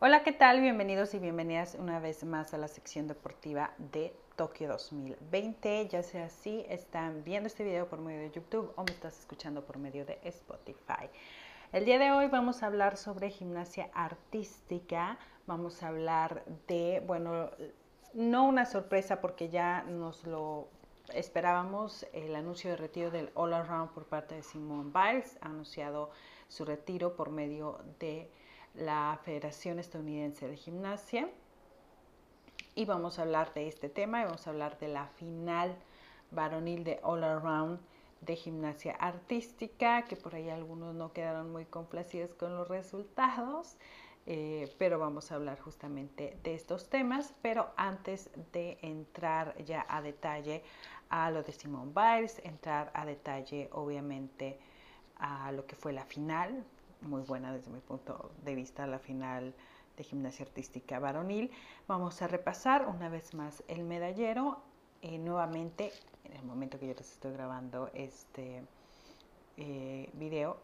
[0.00, 0.60] Hola, ¿qué tal?
[0.60, 5.88] Bienvenidos y bienvenidas una vez más a la sección deportiva de Tokio 2020.
[5.88, 9.64] Ya sea si están viendo este video por medio de YouTube o me estás escuchando
[9.64, 11.10] por medio de Spotify.
[11.72, 15.18] El día de hoy vamos a hablar sobre gimnasia artística.
[15.48, 17.50] Vamos a hablar de, bueno,
[18.14, 20.68] no una sorpresa porque ya nos lo
[21.12, 25.38] esperábamos, el anuncio de retiro del All Around por parte de Simone Biles.
[25.40, 26.12] Ha anunciado
[26.46, 28.30] su retiro por medio de
[28.78, 31.28] la Federación Estadounidense de Gimnasia.
[32.74, 35.76] Y vamos a hablar de este tema y vamos a hablar de la final
[36.30, 37.80] varonil de All Around
[38.20, 43.76] de gimnasia artística, que por ahí algunos no quedaron muy complacidos con los resultados,
[44.26, 47.34] eh, pero vamos a hablar justamente de estos temas.
[47.42, 50.62] Pero antes de entrar ya a detalle
[51.10, 54.58] a lo de Simone Biles, entrar a detalle obviamente
[55.16, 56.64] a lo que fue la final,
[57.02, 59.54] muy buena desde mi punto de vista la final
[59.96, 61.50] de gimnasia artística varonil.
[61.86, 64.58] Vamos a repasar una vez más el medallero.
[65.02, 65.92] Eh, nuevamente,
[66.24, 68.62] en el momento que yo les estoy grabando este
[69.56, 70.58] eh, video,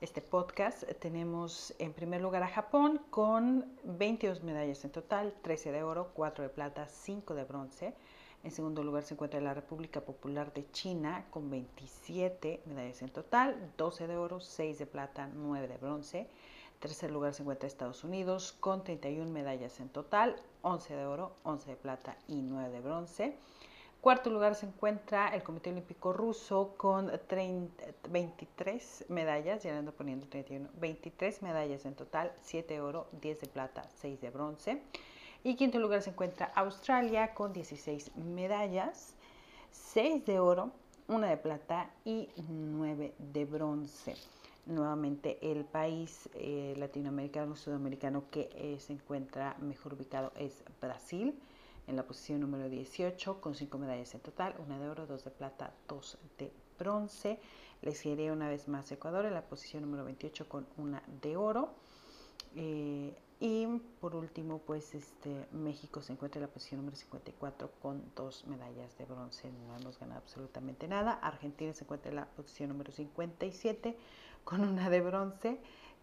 [0.00, 5.82] este podcast, tenemos en primer lugar a Japón con 22 medallas en total, 13 de
[5.82, 7.94] oro, 4 de plata, 5 de bronce.
[8.42, 13.72] En segundo lugar se encuentra la República Popular de China con 27 medallas en total,
[13.76, 16.20] 12 de oro, 6 de plata, 9 de bronce.
[16.20, 21.32] En tercer lugar se encuentra Estados Unidos con 31 medallas en total, 11 de oro,
[21.42, 23.36] 11 de plata y 9 de bronce.
[24.00, 27.12] Cuarto lugar se encuentra el Comité Olímpico Ruso con
[28.10, 33.46] 23 medallas, ya ando poniendo 31, 23 medallas en total, 7 de oro, 10 de
[33.48, 34.82] plata, 6 de bronce.
[35.42, 39.14] Y quinto lugar se encuentra Australia con 16 medallas,
[39.70, 40.70] 6 de oro,
[41.08, 44.16] 1 de plata y 9 de bronce.
[44.66, 51.34] Nuevamente el país eh, latinoamericano, sudamericano que eh, se encuentra mejor ubicado es Brasil
[51.86, 55.30] en la posición número 18 con 5 medallas en total, 1 de oro, 2 de
[55.30, 57.40] plata, 2 de bronce.
[57.80, 61.70] Le seguiré una vez más Ecuador en la posición número 28 con 1 de oro.
[62.56, 63.66] Eh, y
[64.02, 68.96] por último, pues este, México se encuentra en la posición número 54 con dos medallas
[68.98, 69.50] de bronce.
[69.66, 71.12] No hemos ganado absolutamente nada.
[71.12, 73.96] Argentina se encuentra en la posición número 57
[74.44, 75.58] con una de bronce.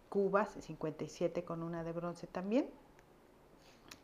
[0.08, 2.68] Cuba 57 con una de bronce también.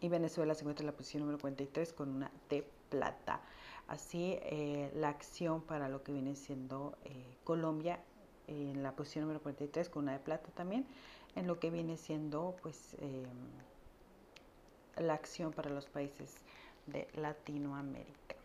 [0.00, 3.40] Y Venezuela se encuentra en la posición número 43 con una de plata.
[3.88, 7.98] Así, eh, la acción para lo que viene siendo eh, Colombia
[8.46, 10.86] en la posición número 43 con una de plata también
[11.36, 13.24] en lo que viene siendo pues em,
[15.04, 16.36] la acción para los países
[16.86, 18.36] de Latinoamérica.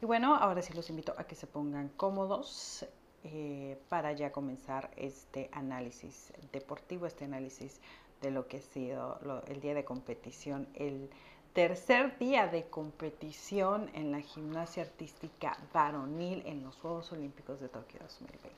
[0.00, 2.84] Y bueno, ahora sí los invito a que se pongan cómodos
[3.22, 7.80] eh, para ya comenzar este análisis deportivo, este análisis
[8.20, 11.08] de lo que ha sido el día de competición, el
[11.52, 18.00] tercer día de competición en la gimnasia artística varonil en los Juegos Olímpicos de Tokio
[18.00, 18.50] 2020.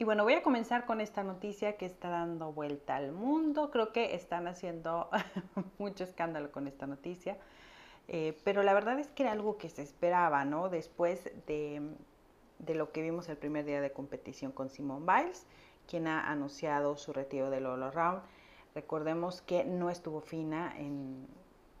[0.00, 3.70] Y bueno, voy a comenzar con esta noticia que está dando vuelta al mundo.
[3.70, 5.10] Creo que están haciendo
[5.78, 7.36] mucho escándalo con esta noticia.
[8.08, 10.70] Eh, pero la verdad es que era algo que se esperaba, ¿no?
[10.70, 11.82] Después de,
[12.66, 15.46] lo que vimos el primer día de competición con Simone Biles,
[15.86, 18.22] quien ha anunciado su retiro del All Around.
[18.74, 21.28] Recordemos que no estuvo fina en,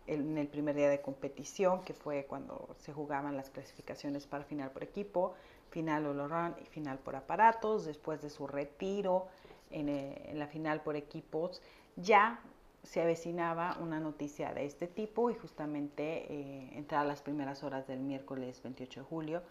[0.06, 4.72] en el primer día de competición, que fue cuando se jugaban las clasificaciones para final
[4.72, 5.36] por equipo
[5.70, 9.28] final all y final por aparatos, después de su retiro
[9.70, 11.62] eh, en, la final por equipos,
[11.96, 12.40] ya
[12.82, 18.60] se avecinaba una noticia de este tipo y justamente eh, las primeras horas del miércoles
[18.62, 19.42] 28 de julio,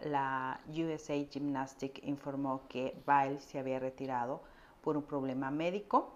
[0.00, 4.40] la USA Gymnastics informó que Biles se había retirado
[4.82, 6.12] por un problema médico.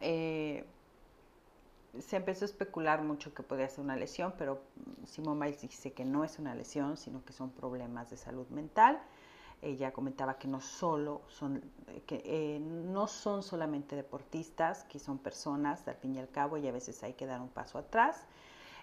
[0.00, 0.64] Eh,
[2.00, 4.60] se empezó a especular mucho que podía ser una lesión, pero
[5.06, 9.00] Simone Biles dice que no es una lesión, sino que son problemas de salud mental.
[9.62, 11.62] Ella comentaba que no solo son,
[12.06, 16.68] que eh, no son solamente deportistas, que son personas al fin y al cabo y
[16.68, 18.26] a veces hay que dar un paso atrás.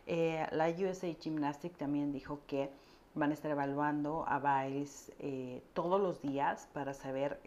[0.07, 2.71] Eh, la USA Gymnastics también dijo que
[3.13, 7.39] van a estar evaluando a Biles eh, todos los días para saber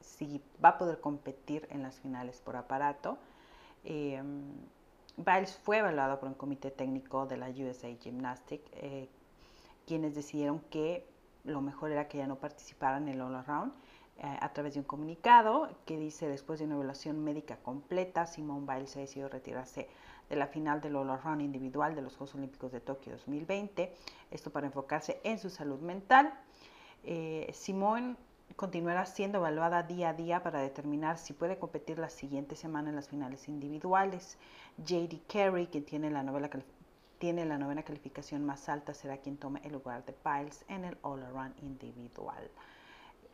[0.00, 3.18] si va a poder competir en las finales por aparato.
[5.16, 9.08] Biles fue evaluado por un comité técnico de la USA Gymnastics, eh,
[9.86, 11.06] quienes decidieron que
[11.44, 13.72] lo mejor era que ya no participara en el All Around
[14.18, 18.66] eh, a través de un comunicado que dice después de una evaluación médica completa, Simone
[18.66, 19.88] Biles ha decidido retirarse
[20.28, 23.92] de la final del all-around individual de los Juegos Olímpicos de Tokio 2020,
[24.30, 26.32] esto para enfocarse en su salud mental.
[27.04, 28.16] Eh, Simone
[28.54, 32.96] continuará siendo evaluada día a día para determinar si puede competir la siguiente semana en
[32.96, 34.38] las finales individuales.
[34.78, 36.48] JD Carey, que tiene la, novela,
[37.18, 40.96] tiene la novena calificación más alta, será quien tome el lugar de Piles en el
[41.02, 42.50] all-around individual.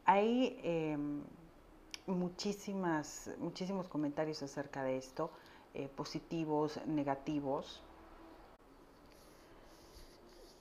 [0.05, 1.23] Hay em,
[2.07, 5.31] muchísimas, muchísimos comentarios acerca de esto.
[5.75, 7.83] Eh, positivos, negativos.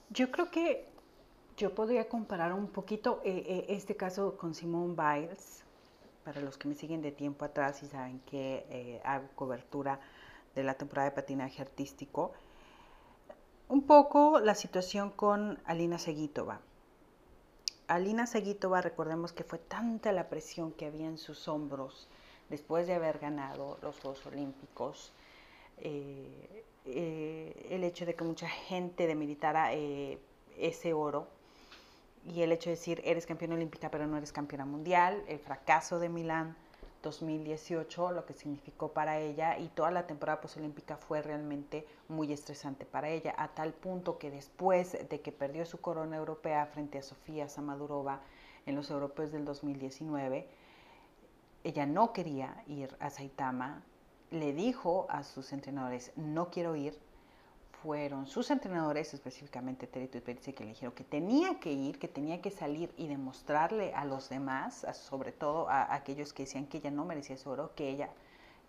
[0.08, 0.91] Yo creo que
[1.56, 5.64] yo podría comparar un poquito eh, eh, este caso con Simone Biles,
[6.24, 9.98] para los que me siguen de tiempo atrás y saben que hago cobertura
[10.54, 12.32] de la temporada de patinaje artístico.
[13.68, 16.60] Un poco la situación con Alina Seguitova.
[17.88, 22.08] Alina Seguitova, recordemos que fue tanta la presión que había en sus hombros
[22.48, 25.12] después de haber ganado los Juegos Olímpicos,
[25.78, 30.18] eh, eh, el hecho de que mucha gente demeritara eh,
[30.58, 31.26] ese oro
[32.26, 35.98] y el hecho de decir eres campeona olímpica pero no eres campeona mundial, el fracaso
[35.98, 36.56] de Milán
[37.02, 42.86] 2018, lo que significó para ella y toda la temporada posolímpica fue realmente muy estresante
[42.86, 47.02] para ella, a tal punto que después de que perdió su corona europea frente a
[47.02, 48.20] Sofía Samadurova
[48.66, 50.46] en los europeos del 2019,
[51.64, 53.82] ella no quería ir a Saitama,
[54.30, 56.98] le dijo a sus entrenadores, no quiero ir.
[57.82, 60.20] Fueron sus entrenadores, específicamente Terito y
[60.52, 64.28] que le dijeron que tenía que ir, que tenía que salir y demostrarle a los
[64.28, 68.10] demás, sobre todo a, aquellos que decían que ella no merecía ese oro, que ella,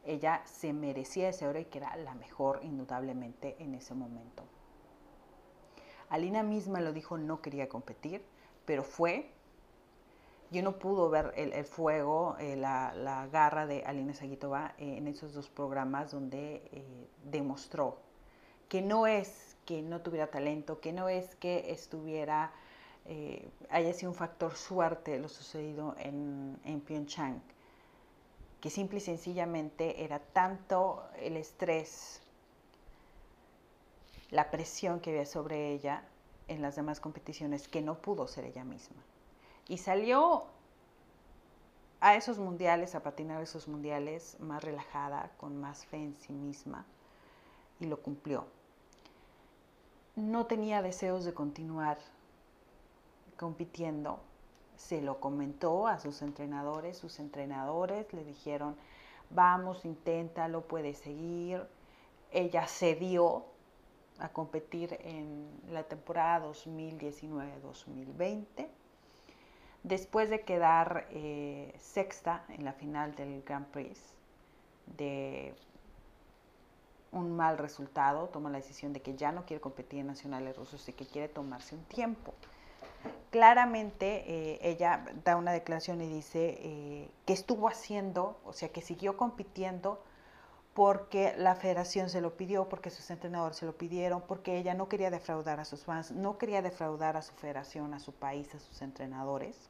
[0.03, 4.45] ella se merecía ese oro y que era la mejor indudablemente en ese momento.
[6.09, 8.25] Alina misma lo dijo, no quería competir,
[8.65, 9.29] pero fue
[10.49, 15.33] yo no pudo ver el, fuego, eh, la, garra de Alina Saguitova eh, en esos
[15.33, 18.02] dos programas donde eh, demostró
[18.73, 22.51] que no es que no tuviera talento, que no es que estuviera,
[23.69, 27.39] haya sido un factor suerte lo sucedido en, en Pyeongchang,
[28.59, 32.23] que simple y sencillamente era tanto el estrés,
[34.31, 36.03] la presión que había sobre ella
[36.47, 39.03] en las demás competiciones que no pudo ser ella misma.
[39.67, 40.45] Y salió
[41.99, 46.87] a esos mundiales, a patinar esos mundiales más relajada, con más fe en sí misma,
[47.79, 48.47] y lo cumplió.
[50.15, 51.97] No tenía deseos de continuar
[53.37, 54.19] compitiendo,
[54.75, 58.77] se lo comentó a sus entrenadores, sus entrenadores le dijeron,
[59.29, 61.65] vamos, inténtalo, puedes seguir.
[62.31, 63.43] Ella cedió
[64.19, 68.67] a competir en la temporada 2019-2020
[69.83, 73.99] Después de quedar eh, sexta en la final del Grand Prix,
[74.97, 75.53] de
[77.13, 80.87] un mal resultado, toma la decisión de que ya no quiere competir en nacionales rusos
[80.89, 82.33] y que quiere tomarse un tiempo.
[83.31, 88.81] Claramente eh, ella da una declaración y dice eh, que estuvo haciendo, o sea, que
[88.81, 90.03] siguió compitiendo
[90.73, 94.89] porque la federación se lo pidió, porque sus entrenadores se lo pidieron, porque ella no
[94.89, 98.59] quería defraudar a sus fans, no quería defraudar a su federación, a su país, a
[98.59, 99.69] sus entrenadores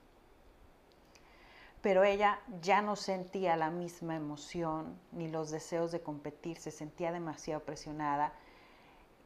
[1.83, 7.11] pero ella ya no sentía la misma emoción ni los deseos de competir, se sentía
[7.11, 8.31] demasiado presionada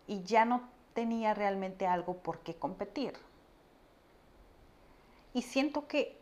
[0.08, 3.14] y ya no tenía realmente algo por qué competir.
[5.36, 6.20] Y siento que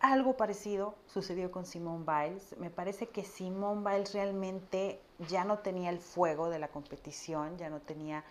[0.00, 2.58] algo parecido sucedió con Simone Biles.
[2.58, 7.70] Me parece que Simone Biles realmente ya no tenía el fuego de la competición, ya
[7.70, 8.22] no tenía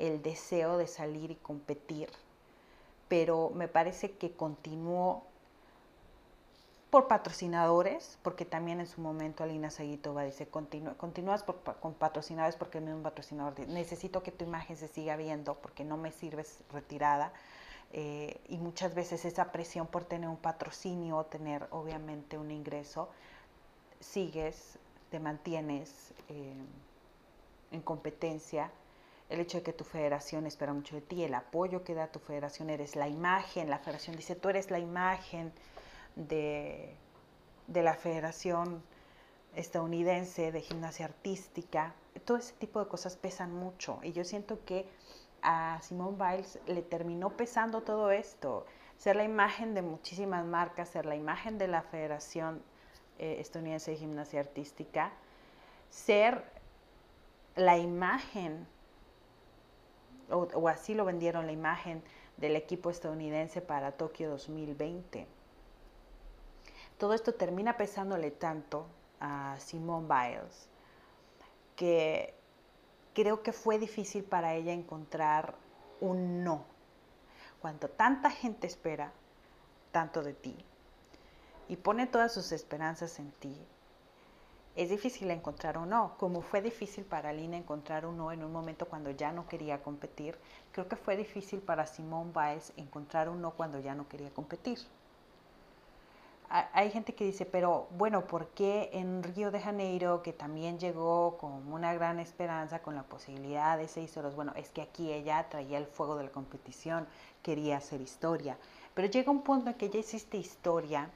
[0.00, 2.10] el deseo de salir y competir,
[3.06, 5.22] pero me parece que continuó
[6.96, 12.84] por patrocinadores, porque también en su momento Alina Seguitova dice, continúas con patrocinadores porque el
[12.84, 17.34] mismo patrocinador necesito que tu imagen se siga viendo porque no me sirves retirada.
[17.92, 23.10] Eh, y muchas veces esa presión por tener un patrocinio tener obviamente un ingreso,
[24.00, 24.78] sigues,
[25.10, 26.54] te mantienes eh,
[27.72, 28.70] en competencia.
[29.28, 32.20] El hecho de que tu federación espera mucho de ti, el apoyo que da tu
[32.20, 35.52] federación, eres la imagen, la federación dice, tú eres la imagen
[36.16, 36.96] de,
[37.68, 38.82] la Federación
[39.54, 41.94] Estadounidense de Gimnasia Artística.
[42.24, 44.86] Todo ese tipo de cosas pesan mucho y yo siento que
[45.42, 51.06] a Simone Biles le terminó pesando todo esto, ser la imagen de muchísimas marcas, ser
[51.06, 52.62] la imagen de la Federación
[53.18, 55.12] eh, Estadounidense de Gimnasia Artística,
[55.90, 56.42] ser
[57.54, 58.66] la imagen,
[60.30, 62.02] o así lo vendieron la imagen
[62.36, 65.26] del equipo estadounidense para Tokio 2020
[66.98, 68.86] todo esto termina pesándole tanto
[69.20, 70.68] a Simone Biles
[71.74, 72.34] que
[73.14, 75.54] creo que fue difícil para ella encontrar
[76.00, 76.64] un no.
[77.60, 79.12] Cuando tanta gente espera
[79.92, 80.56] tanto de ti
[81.68, 83.56] y pone todas sus esperanzas en ti,
[84.74, 86.16] es difícil encontrar un no.
[86.18, 89.82] Como fue difícil para Lina encontrar un no en un momento cuando ya no quería
[89.82, 90.38] competir,
[90.72, 94.78] creo que fue difícil para Simón Baez encontrar un no cuando ya no quería competir.
[96.48, 101.38] Hay gente que dice, pero bueno, ¿por qué en Río de Janeiro, que también llegó
[101.38, 104.36] con una gran esperanza, con la posibilidad de seis horas?
[104.36, 107.08] Bueno, es que aquí ella traía el fuego de la competición,
[107.42, 108.56] quería hacer historia.
[108.94, 111.10] Pero llega un punto en que ya hiciste historia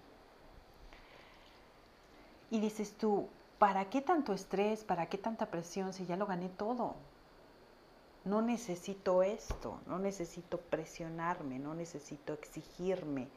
[2.51, 4.83] y dices tú, ¿para qué tanto estrés?
[4.83, 6.97] ¿Para qué tanta presión si ya lo gané todo?
[8.25, 13.29] No necesito esto, no necesito presionarme, no necesito exigirme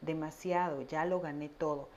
[0.00, 1.88] demasiado, ya lo gané todo.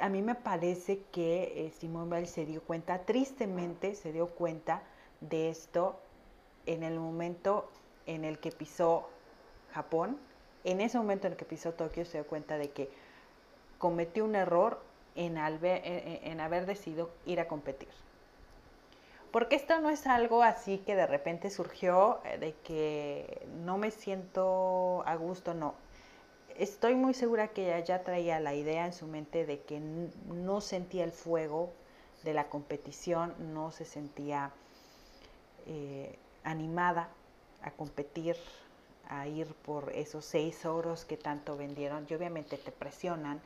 [0.00, 4.82] A mí me parece que eh, Simón Bell se dio cuenta, tristemente se dio cuenta
[5.20, 5.98] de esto
[6.66, 7.68] en el momento
[8.06, 9.08] en el que pisó
[9.72, 10.18] Japón.
[10.64, 12.90] En ese momento en el que pisó Tokio se dio cuenta de que
[13.78, 14.80] cometió un error
[15.14, 17.88] en, en, haber decidido ir a competir.
[19.30, 23.90] Porque esto no es algo así que de repente surgió eh, de que no me
[23.90, 25.74] siento a gusto, no.
[26.58, 30.60] Estoy muy segura que ella ya traía la idea en su mente de que no
[30.60, 31.70] sentía el fuego
[32.24, 34.50] de la competición, no se sentía
[35.66, 37.08] eh, animada
[37.62, 38.36] a competir,
[39.08, 43.40] a ir por esos seis oros que tanto vendieron y obviamente te presionan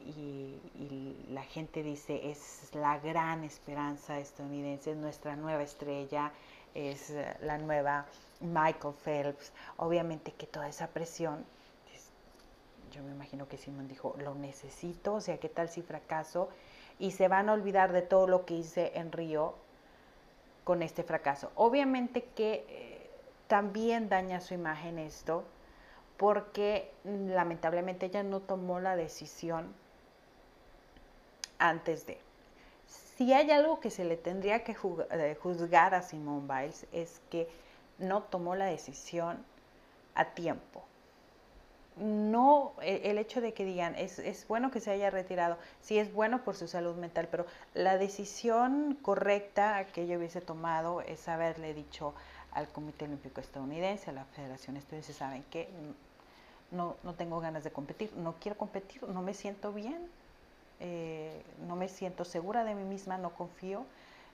[0.00, 0.58] y,
[1.30, 6.32] la gente dice es la gran esperanza estadounidense, es nuestra nueva estrella,
[6.74, 8.06] es la nueva
[8.40, 9.52] Michael Phelps.
[9.76, 11.44] Obviamente que toda esa presión,
[12.90, 16.48] yo me imagino que Simon dijo, lo necesito, o sea, ¿qué tal si fracaso?
[16.98, 19.54] Y se van a olvidar de todo lo que hice en Río
[20.64, 21.50] con este fracaso.
[21.54, 23.10] Obviamente que eh,
[23.46, 25.44] también daña su imagen esto,
[26.16, 29.72] porque mm, lamentablemente ella no tomó la decisión
[31.58, 32.18] antes de.
[32.86, 34.76] Si hay algo que se le tendría que
[35.10, 37.48] eh, juzgar a Simone Biles es que
[37.98, 39.44] no tomó la decisión
[40.14, 40.84] a tiempo.
[41.96, 45.98] No, e, el hecho de que digan, es, es bueno que se haya retirado, sí
[45.98, 51.26] es bueno por su salud mental, pero la decisión correcta que ella hubiese tomado es
[51.26, 52.12] haberle dicho
[52.52, 55.68] al Comité Olímpico Estadounidense, a la Federación Estadounidense, saben que
[56.70, 60.06] no, no tengo ganas de competir, no quiero competir, no me siento bien,
[60.80, 63.86] eh, no me siento segura de mí misma, no confío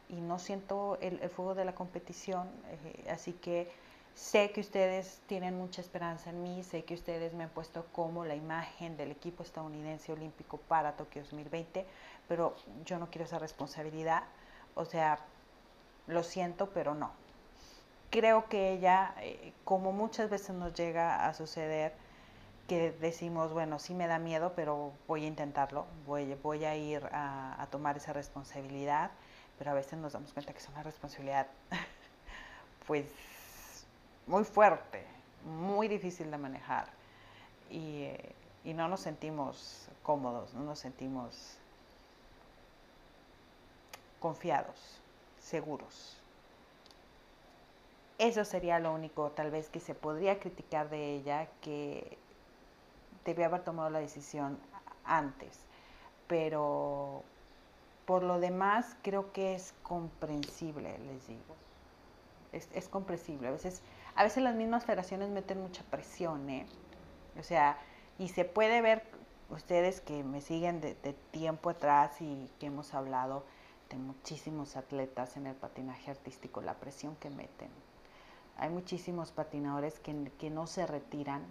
[0.09, 2.49] y no siento el, fuego de la competición,
[2.87, 3.71] eh, así que
[4.15, 8.25] sé que ustedes tienen mucha esperanza en mí, sé que ustedes me han puesto como
[8.25, 11.87] la imagen del equipo estadounidense olímpico para Tokio 2020,
[12.29, 12.55] pero
[12.85, 14.25] yo no quiero esa responsabilidad,
[14.75, 15.19] o sea,
[16.07, 17.11] lo siento, pero no.
[18.11, 21.93] Creo que ella, eh, como muchas veces nos llega a suceder,
[22.69, 27.09] que decimos, bueno, sí me da miedo, pero voy a intentarlo, voy, voy a ir
[27.13, 29.11] a, tomar esa responsabilidad,
[29.59, 31.47] pero a veces nos damos cuenta que es una responsabilidad,
[32.87, 33.07] pues,
[34.27, 35.05] muy fuerte,
[35.45, 36.89] muy difícil de manejar
[37.71, 38.09] y,
[38.65, 41.59] y no nos sentimos cómodos, no nos sentimos
[44.21, 45.01] confiados,
[45.41, 46.17] seguros.
[48.19, 52.17] Eso sería lo único tal vez que se podría criticar de ella, que
[53.25, 54.59] debía haber tomado la decisión
[55.05, 55.59] antes,
[56.29, 57.25] pero
[58.07, 61.57] por lo demás creo que es comprensible, les digo.
[62.53, 63.49] Es, comprensible.
[63.49, 63.81] A veces,
[64.15, 66.67] a veces las mismas federaciones meten mucha presión, ¿eh?
[67.39, 67.79] O sea,
[68.19, 69.03] y se puede ver,
[69.51, 70.95] ustedes que me siguen de,
[71.31, 73.45] tiempo atrás y que hemos hablado
[73.91, 77.69] de muchísimos atletas en el patinaje artístico, la presión que meten.
[78.59, 81.43] Hay muchísimos patinadores que, que no se retiran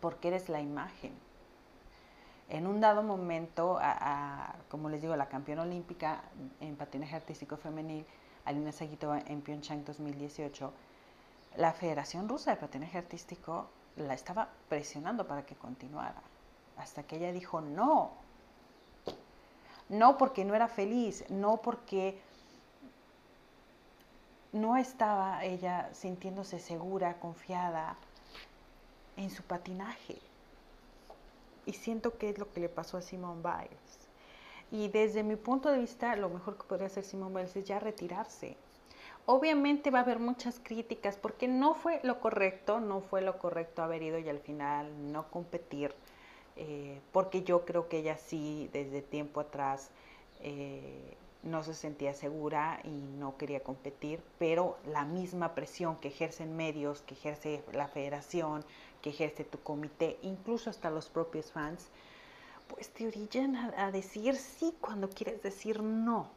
[0.00, 1.12] porque eres la imagen.
[2.48, 3.80] En un dado momento,
[4.68, 6.22] como les digo, la campeona olímpica
[6.60, 8.04] en patinaje artístico femenil,
[8.44, 10.72] Alina Sagitova, en Pyeongchang 2018,
[11.56, 16.22] la Federación Rusa de Patinaje Artístico la estaba presionando para que continuara,
[16.76, 18.12] hasta que ella dijo no.
[19.88, 22.20] No porque no era feliz, no porque
[24.52, 27.96] no estaba ella sintiéndose segura, confiada,
[29.16, 30.18] en su patinaje.
[31.66, 33.98] Y siento que es lo que le pasó a Simone Biles.
[34.70, 37.78] Y desde mi punto de vista, lo mejor que podría hacer Simone Biles es ya
[37.78, 38.56] retirarse.
[39.26, 43.82] Obviamente va a haber muchas críticas porque no fue lo correcto, no fue lo correcto
[43.82, 45.94] haber ido y al final no competir,
[46.56, 49.90] eh, porque yo creo que ella sí, desde tiempo atrás,
[50.40, 56.56] eh, no se sentía segura y no quería competir, pero la misma presión que ejercen
[56.56, 58.64] medios, que ejerce la federación,
[59.02, 61.88] que ejerce tu comité, incluso hasta los propios fans,
[62.68, 66.28] pues te orillan a, decir sí cuando quieres decir no.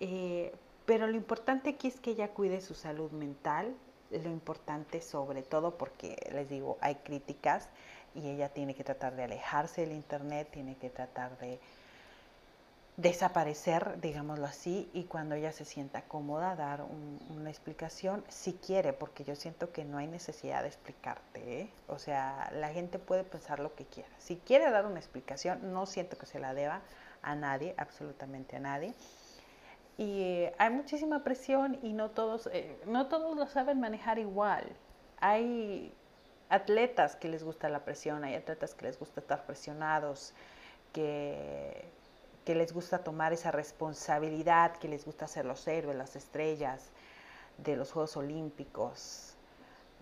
[0.00, 0.52] Eh,
[0.86, 3.74] pero lo importante aquí es que ella cuide su salud mental,
[4.10, 7.68] lo importante sobre todo porque les digo, hay críticas
[8.14, 11.58] y ella tiene que tratar de alejarse del internet, tiene que tratar de
[12.96, 16.82] desaparecer, digámoslo así, y cuando ella se sienta cómoda dar
[17.30, 21.70] una explicación, si quiere, porque yo siento que no hay necesidad de explicarte, ¿eh?
[21.88, 24.10] o sea, la gente puede pensar lo que quiera.
[24.18, 26.82] Si quiere dar una explicación, no siento que se la deba
[27.22, 28.94] a nadie, absolutamente a nadie.
[29.98, 34.64] Y eh, hay muchísima presión y no todos, eh, no todos lo saben manejar igual.
[35.20, 35.92] Hay
[36.48, 40.34] atletas que les gusta la presión, hay atletas que les gusta estar presionados,
[40.92, 41.84] que
[42.44, 46.90] que les gusta tomar esa responsabilidad, que les gusta ser los héroes, las estrellas
[47.58, 49.34] de los Juegos Olímpicos,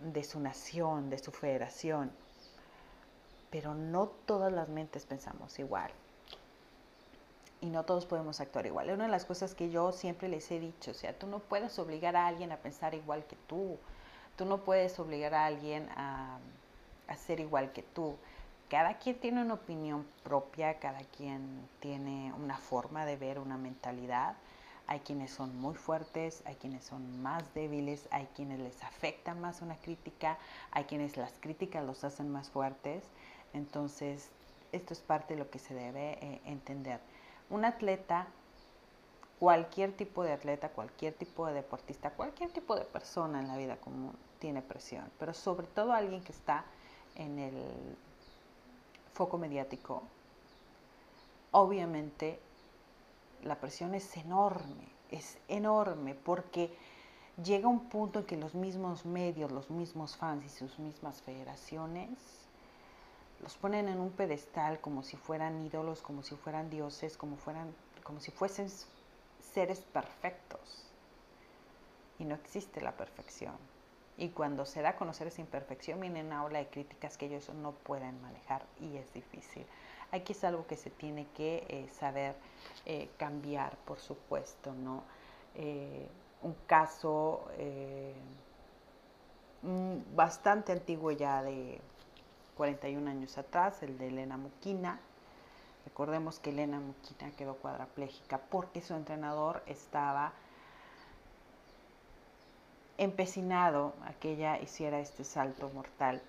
[0.00, 2.10] de su nación, de su federación.
[3.50, 5.90] Pero no todas las mentes pensamos igual.
[7.60, 8.88] Y no todos podemos actuar igual.
[8.88, 10.92] Es una de las cosas que yo siempre les he dicho.
[10.92, 13.78] O sea, tú no puedes obligar a alguien a pensar igual que tú.
[14.36, 16.38] Tú no puedes obligar a alguien a,
[17.08, 18.16] a ser igual que tú
[18.70, 24.36] cada quien tiene una opinión propia, cada quien tiene una forma de ver, una mentalidad.
[24.86, 29.60] Hay quienes son muy fuertes, hay quienes son más débiles, hay quienes les afecta más
[29.60, 30.38] una crítica,
[30.70, 33.02] hay quienes las críticas los hacen más fuertes.
[33.54, 34.30] Entonces,
[34.70, 37.00] esto es parte de lo que se debe eh, entender.
[37.50, 38.26] Un atleta,
[39.38, 43.76] cualquier tipo de atleta, cualquier tipo de deportista, cualquier tipo de persona en la vida
[43.76, 46.64] común tiene presión, pero sobre todo alguien que está
[47.16, 47.96] en el
[49.12, 50.02] foco mediático,
[51.50, 52.40] obviamente
[53.42, 56.74] la presión es enorme, es enorme, porque
[57.42, 62.39] llega un punto en que los mismos medios, los mismos fans y sus mismas federaciones
[63.42, 67.74] los ponen en un pedestal como si fueran ídolos, como si fueran dioses, como, fueran,
[68.02, 68.68] como si fuesen
[69.40, 70.86] seres perfectos.
[72.18, 73.56] Y no existe la perfección.
[74.18, 77.48] Y cuando se da a conocer esa imperfección, viene una ola de críticas que ellos
[77.54, 79.64] no pueden manejar y es difícil.
[80.12, 82.34] Aquí es algo que se tiene que eh, saber
[82.84, 85.02] eh, cambiar, por supuesto, ¿no?
[85.54, 86.06] Eh,
[86.42, 87.46] un caso
[90.14, 91.80] bastante antiguo ya de
[92.56, 95.00] 41 años atrás, el de Elena Muquina.
[95.84, 100.32] Recordemos que Elena Muquina quedó cuadraplégica porque su entrenador estaba
[102.98, 106.20] empecinado a que ella hiciera este salto mortal.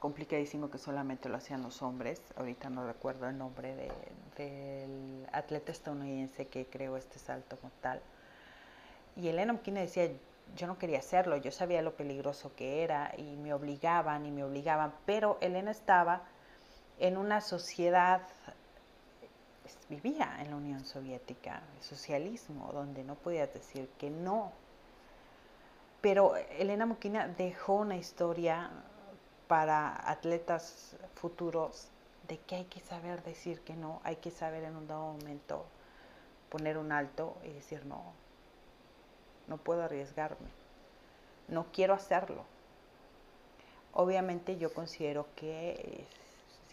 [0.00, 2.20] Complicadísimo que solamente lo hacían los hombres.
[2.36, 3.90] Ahorita no recuerdo el nombre
[4.36, 8.02] del atleta estadounidense que creó este salto mortal.
[9.14, 10.10] Y Elena Mkina decía,
[10.54, 14.44] yo no quería hacerlo, yo sabía lo peligroso que era y me obligaban y me
[14.44, 16.22] obligaban, pero Elena estaba
[16.98, 18.22] en una sociedad,
[19.62, 24.52] pues, vivía en la Unión Soviética, el socialismo, donde no podías decir que no.
[26.00, 28.70] Pero Elena Moquina dejó una historia
[29.48, 31.88] para atletas futuros
[32.28, 35.66] de que hay que saber decir que no, hay que saber en un dado momento
[36.50, 38.12] poner un alto y decir no,
[39.48, 40.48] no puedo arriesgarme,
[41.48, 42.44] no quiero hacerlo.
[43.92, 46.04] Obviamente yo considero que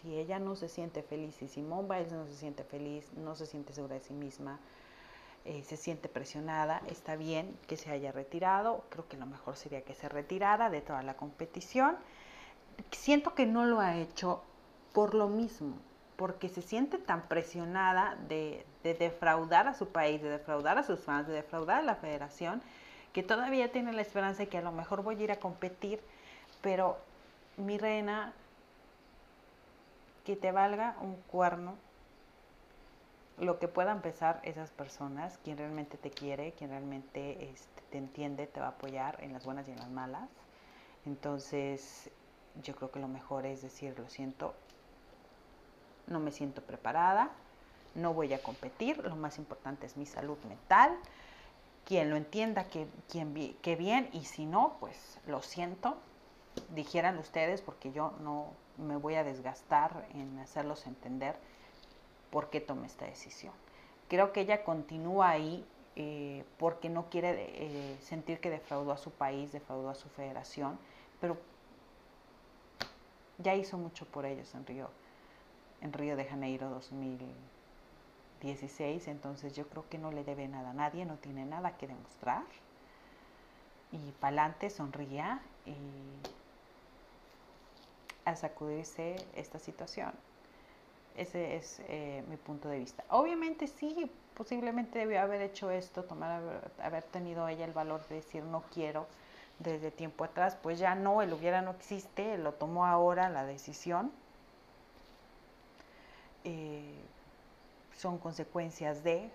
[0.02, 3.46] si ella no se siente feliz, y Simone Biles no se siente feliz, no se
[3.46, 4.60] siente segura de sí misma,
[5.46, 9.82] eh, se siente presionada, está bien que se haya retirado, creo que lo mejor sería
[9.82, 11.96] que se retirara de toda la competición.
[12.90, 14.42] Siento que no lo ha hecho
[14.92, 15.76] por lo mismo,
[16.16, 21.26] porque se siente tan presionada de, defraudar a su país, de defraudar a sus fans,
[21.26, 22.62] de defraudar a la federación,
[23.12, 26.00] que todavía tiene la esperanza de que a lo mejor voy a ir a competir,
[26.60, 26.98] pero
[27.56, 28.32] mi reina,
[30.24, 31.74] que te valga un cuerno
[33.38, 38.46] lo que puedan pensar esas personas, quien realmente te quiere, quien realmente este, te entiende,
[38.46, 40.28] te va a apoyar en las buenas y en las malas.
[41.04, 42.10] Entonces,
[42.62, 44.54] yo creo que lo mejor es decir, lo siento,
[46.06, 47.30] no me siento preparada,
[47.94, 50.96] no voy a competir, lo más importante es mi salud mental.
[51.84, 52.86] Quien lo entienda, que,
[53.62, 55.96] que bien, y si no, pues lo siento,
[56.74, 61.36] dijeran ustedes, porque yo no me voy a desgastar en hacerlos entender
[62.30, 63.52] por qué toma esta decisión.
[64.08, 65.64] Creo que ella continúa ahí
[65.96, 70.78] eh, porque no quiere eh, sentir que defraudó a su país, defraudó a su federación,
[71.20, 71.36] pero
[73.38, 74.90] ya hizo mucho por ellos en Río,
[75.84, 77.54] en Río de Janeiro 2016.
[78.44, 81.86] 16, entonces yo creo que no le debe nada a nadie, no tiene nada que
[81.86, 82.44] demostrar.
[83.90, 85.74] Y para adelante sonría y
[88.24, 90.12] a sacudirse esta situación.
[91.16, 93.04] Ese es eh, mi punto de vista.
[93.08, 96.04] Obviamente sí, posiblemente debió haber hecho esto,
[96.82, 99.06] haber tenido ella el valor de decir no quiero
[99.60, 104.10] desde tiempo atrás, pues ya no, el hubiera no existe, lo tomó ahora la decisión.
[106.44, 106.94] Eh,
[107.96, 109.30] son consecuencias de,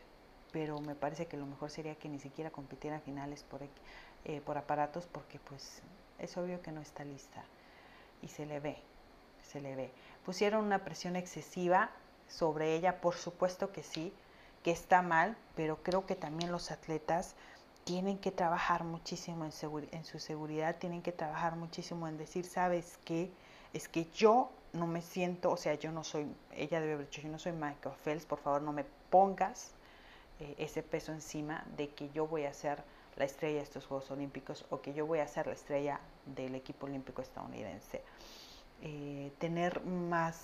[0.51, 3.61] pero me parece que lo mejor sería que ni siquiera compitiera finales por,
[4.25, 5.81] eh, por aparatos porque pues
[6.19, 7.43] es obvio que no está lista
[8.21, 8.77] y se le ve,
[9.43, 9.91] se le ve.
[10.25, 11.89] Pusieron una presión excesiva
[12.27, 14.13] sobre ella, por supuesto que sí,
[14.63, 17.35] que está mal, pero creo que también los atletas
[17.85, 19.51] tienen que trabajar muchísimo en,
[19.91, 23.31] en su seguridad, tienen que trabajar muchísimo en decir, ¿sabes qué?
[23.73, 27.21] Es que yo no me siento, o sea, yo no soy, ella debe haber dicho,
[27.21, 29.71] yo no soy Michael Phelps, por favor no me pongas
[30.39, 32.83] eh, ese peso encima de que yo voy a ser
[33.17, 36.55] la estrella de estos Juegos Olímpicos o que yo voy a ser la estrella del
[36.55, 38.01] equipo olímpico estadounidense.
[38.81, 40.39] Eh, tener más,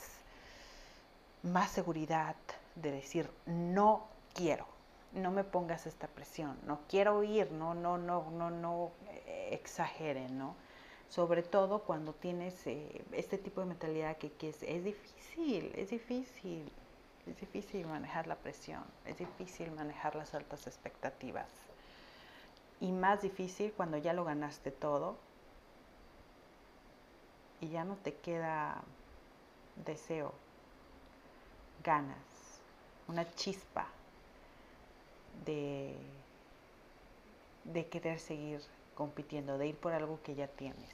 [1.44, 2.36] más seguridad
[2.76, 4.68] de decir, no quiero,
[5.14, 10.38] no me pongas esta presión, no quiero ir, no, no, no, no, no eh, exageren,
[10.38, 10.56] ¿no?
[11.16, 16.70] Sobre todo cuando tienes eh, este tipo de mentalidad que, es, es difícil, es difícil,
[17.26, 21.48] es difícil manejar la presión, es difícil manejar las altas expectativas.
[22.82, 25.16] Y más difícil cuando ya lo ganaste todo
[27.62, 28.84] y ya no te queda
[29.86, 30.34] deseo,
[31.82, 32.60] ganas,
[33.08, 33.88] una chispa
[35.46, 35.96] de,
[37.64, 38.60] de querer seguir
[38.96, 40.90] compitiendo, de ir por algo que ya tienes.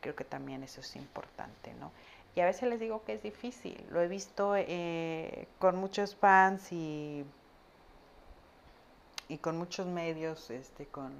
[0.00, 1.92] Creo que también eso es importante, ¿no?
[2.34, 3.84] Y a veces les digo que es difícil.
[3.90, 7.24] Lo he visto eh, con muchos fans y,
[9.28, 11.12] y con muchos medios, este, con,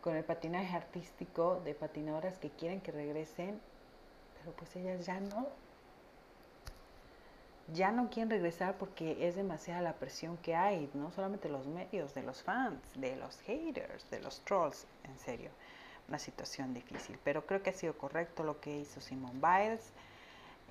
[0.00, 3.60] con el patinaje artístico de patinadoras que quieren que regresen,
[4.40, 5.46] pero pues ellas ya no.
[7.68, 12.14] Ya no quieren regresar porque es demasiada la presión que hay, no solamente los medios,
[12.14, 15.50] de los fans, de los haters, de los trolls, en serio,
[16.08, 17.18] una situación difícil.
[17.22, 19.92] Pero creo que ha sido correcto lo que hizo Simone Biles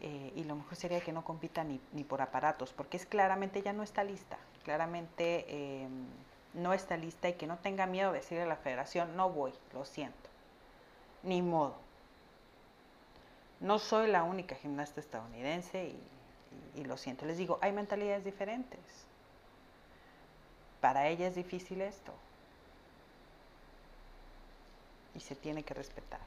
[0.02, 3.62] eh, y lo mejor sería que no compita ni, ni, por aparatos, porque es claramente
[3.62, 5.46] ya no está lista, claramente...
[5.48, 5.88] Eh,
[6.54, 9.54] no está lista y que no tenga miedo de decirle a la federación, no voy,
[9.74, 10.30] lo siento.
[11.24, 11.76] Ni modo.
[13.60, 16.00] No soy la única gimnasta estadounidense y,
[16.76, 17.26] y, lo siento.
[17.26, 18.80] Les digo, hay mentalidades diferentes.
[20.80, 22.14] Para ella es difícil esto.
[25.14, 26.22] Y se tiene que respetar.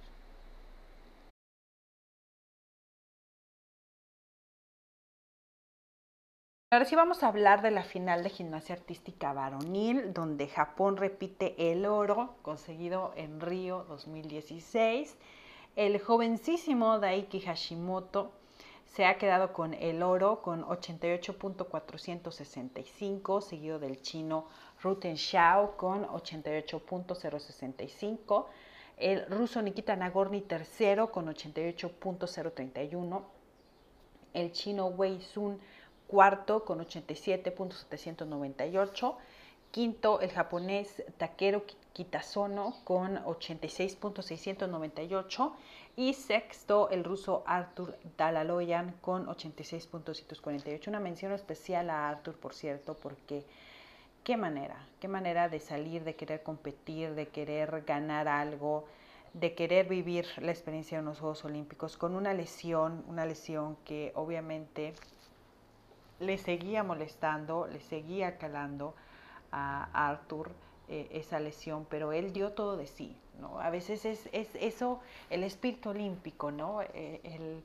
[6.75, 11.71] Ahora sí vamos a hablar de la final de gimnasia artística varonil, donde Japón repite
[11.71, 15.17] el oro conseguido en Río 2016.
[15.77, 18.33] El jovencísimo Daiki Hashimoto
[18.95, 24.47] se ha quedado con el oro con 88.465, seguido del chino
[24.81, 28.47] Ruten Xiao con 88.065.
[28.97, 33.25] El ruso Nikita Nagorny tercero con 88.031.
[34.33, 35.59] El chino Wei Sun
[36.07, 39.17] cuarto con 87.798,
[39.73, 45.53] quinto el japonés Takeru Kitazono con 86.698
[45.95, 50.89] y sexto el ruso Arthur Dalaloyan con 86.248.
[50.89, 53.45] Una mención especial a Arthur, por cierto, porque
[54.25, 58.87] qué manera, qué manera de salir, de querer competir, de querer ganar algo,
[59.33, 64.11] de querer vivir la experiencia de los Juegos Olímpicos con una lesión, una lesión que
[64.17, 64.95] obviamente
[66.19, 68.97] le seguía molestando, le seguía calando
[69.53, 70.51] a Arthur
[70.89, 73.61] eh, esa lesión, pero él dio todo de sí, ¿no?
[73.61, 76.83] A veces es, eso el espíritu olímpico, ¿no?
[76.83, 77.63] Eh, el,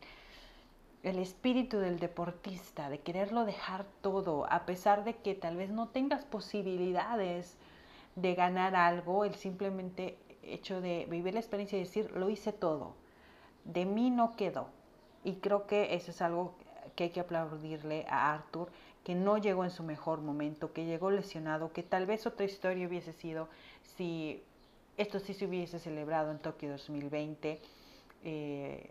[1.03, 5.87] el espíritu del deportista, de quererlo dejar todo, a pesar de que tal vez no
[5.89, 7.57] tengas posibilidades
[8.15, 12.95] de ganar algo, el simplemente hecho de vivir la experiencia y decir, lo hice todo,
[13.65, 14.67] de mí no quedó.
[15.23, 16.53] Y creo que eso es algo
[16.95, 18.69] que hay que aplaudirle a Arthur,
[19.03, 22.87] que no llegó en su mejor momento, que llegó lesionado, que tal vez otra historia
[22.87, 23.49] hubiese sido
[23.81, 24.43] si
[24.97, 27.61] esto sí se hubiese celebrado en Tokio 2020,
[28.23, 28.89] eh,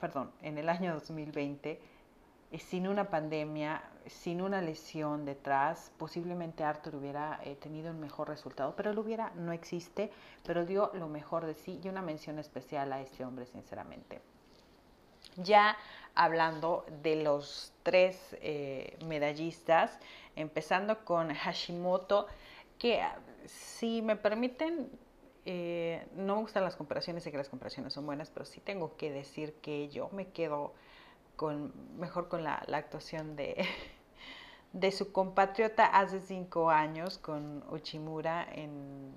[0.00, 1.78] perdón, en el año 2020,
[2.52, 8.28] eh, sin una pandemia, sin una lesión detrás, posiblemente Arthur hubiera eh, tenido un mejor
[8.28, 10.10] resultado, pero él hubiera, no existe,
[10.44, 14.22] pero dio lo mejor de sí y una mención especial a este hombre, sinceramente.
[15.36, 15.76] Ya
[16.14, 19.98] hablando de los tres eh, medallistas,
[20.34, 22.26] empezando con Hashimoto,
[22.78, 23.02] que
[23.44, 24.90] si me permiten,
[25.44, 28.96] eh, no me gustan las comparaciones, sé que las comparaciones son buenas, pero sí tengo
[28.96, 30.74] que decir que yo me quedo
[31.36, 33.66] con, mejor con la, actuación de,
[34.72, 39.12] de su compatriota hace cinco años con Uchimura en,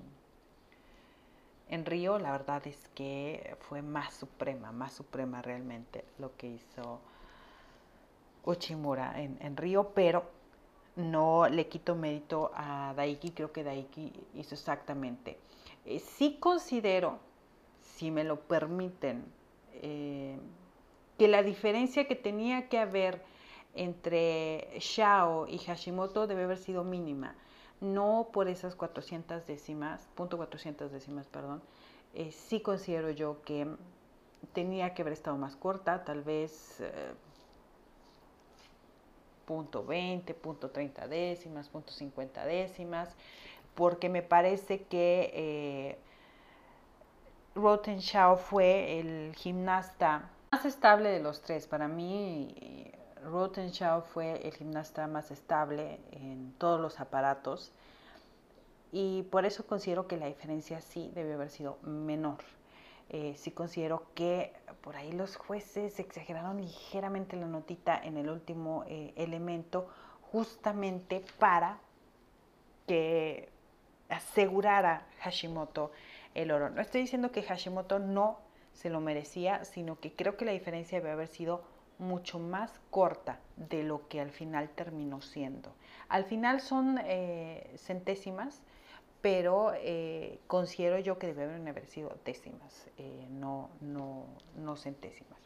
[1.70, 2.20] en Río.
[2.20, 7.00] La verdad es que fue más suprema, más suprema realmente lo que hizo
[8.44, 10.40] Uchimura en, en Río, pero
[10.96, 15.38] no le quito mérito a Daiki, creo que Daiki hizo exactamente.
[15.86, 17.20] Eh, sí considero,
[17.82, 19.24] si me lo permiten,
[19.74, 20.38] eh,
[21.18, 23.24] que la diferencia que tenía que haber
[23.76, 27.36] entre Shao y Hashimoto debe haber sido mínima,
[27.82, 31.62] no por esas 400 décimas, punto 400 décimas, perdón.
[32.14, 33.68] Eh, sí considero yo que
[34.54, 36.82] tenía que haber estado más corta, tal vez
[39.50, 43.16] punto 20, punto 30 décimas, punto 50 décimas,
[43.74, 45.98] porque me parece que eh,
[47.56, 51.66] Rotenshaw fue el gimnasta más estable de los tres.
[51.66, 52.92] Para mí,
[53.30, 57.72] Rotenshaw fue el gimnasta más estable en todos los aparatos
[58.92, 62.38] y por eso considero que la diferencia sí debe haber sido menor.
[63.10, 68.84] Eh, sí considero que por ahí los jueces exageraron ligeramente la notita en el último
[68.88, 69.88] eh, elemento
[70.32, 71.80] justamente para
[72.88, 73.50] que
[74.10, 75.92] asegurara Hashimoto
[76.36, 76.70] el oro.
[76.70, 78.40] No estoy diciendo que Hashimoto no
[78.74, 81.64] se lo merecía, sino que creo que la diferencia debe haber sido
[82.00, 85.74] mucho más corta de lo que al final terminó siendo.
[86.08, 88.64] Al final son eh, centésimas,
[89.22, 95.40] pero eh, considero yo que deben haber sido décimas, eh, no, no, no, centésimas.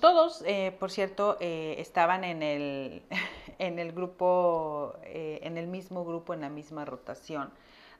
[0.00, 3.02] todos, eh, por cierto, estaban en el,
[3.58, 7.50] en el grupo, en el mismo grupo, en la misma rotación.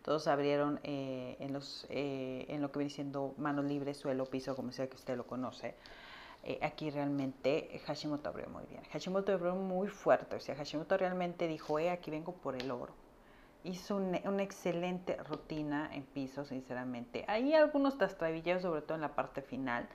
[0.03, 4.89] Todos abrieron en, los, en lo que viene siendo mano libre, suelo, piso, como sea
[4.89, 5.77] que usted lo conoce.
[6.45, 8.83] Eh, aquí realmente Hashimoto abrió muy bien.
[8.93, 12.95] Hashimoto abrió muy fuerte, o sea, Hashimoto realmente dijo, eh, aquí vengo por el oro.
[13.65, 17.25] Hizo una excelente rutina en piso, sinceramente.
[17.29, 19.89] Hay algunos trastrabilleos, sobre todo en la parte final,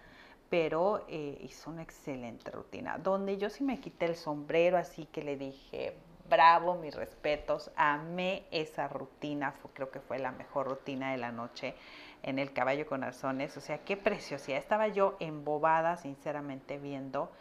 [0.49, 2.97] pero eh, hizo una excelente rutina.
[2.97, 5.97] Donde yo sí me quité el sombrero, así que le dije,
[6.29, 11.75] bravo, mis respetos, amé esa rutina, creo que fue la mejor rutina de la noche
[12.23, 14.57] en el caballo con arzones, o sea, qué preciosidad.
[14.57, 17.31] Estaba yo embobada, sinceramente, viendo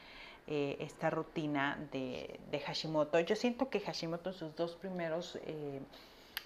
[0.46, 3.18] eh, esta rutina de, Hashimoto.
[3.20, 5.80] Yo siento que Hashimoto en sus dos primeros eh,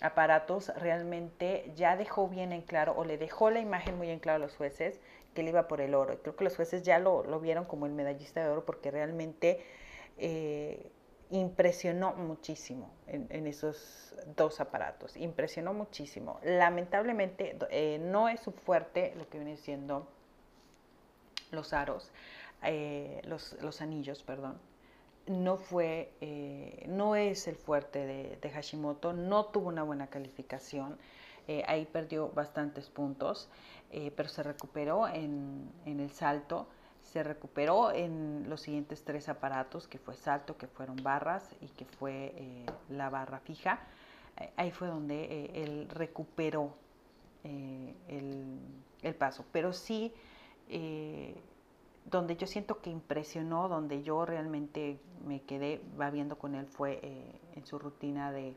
[0.01, 4.37] aparatos realmente ya dejó bien en claro, o le dejó la imagen muy en claro
[4.37, 5.01] a los jueces,
[5.35, 6.19] que él iba por el oro.
[6.23, 9.65] Creo que los jueces ya lo, vieron como el medallista de oro porque realmente...
[10.19, 10.91] Eh,
[11.31, 16.41] impresionó muchísimo en, esos dos aparatos, impresionó muchísimo.
[16.43, 20.09] Lamentablemente eh, no es su fuerte lo que viene siendo
[21.53, 22.11] los aros,
[22.63, 24.59] eh, los, anillos, perdón.
[25.27, 28.07] No fue, eh, no es el fuerte
[28.41, 30.99] de, Hashimoto, no tuvo una buena calificación,
[31.67, 33.49] ahí perdió bastantes puntos,
[34.15, 36.69] pero se recuperó en, en el salto
[37.13, 41.85] se recuperó en los siguientes tres aparatos, que fue salto, que fueron barras y que
[41.85, 43.81] fue eh, la barra fija.
[44.37, 46.75] Eh, ahí fue donde eh, él recuperó
[47.43, 48.61] el,
[49.03, 49.45] el, paso.
[49.51, 50.13] Pero sí,
[52.05, 55.81] donde yo siento que impresionó, donde yo realmente me quedé
[56.13, 57.01] viendo con él fue
[57.57, 58.55] en su rutina de,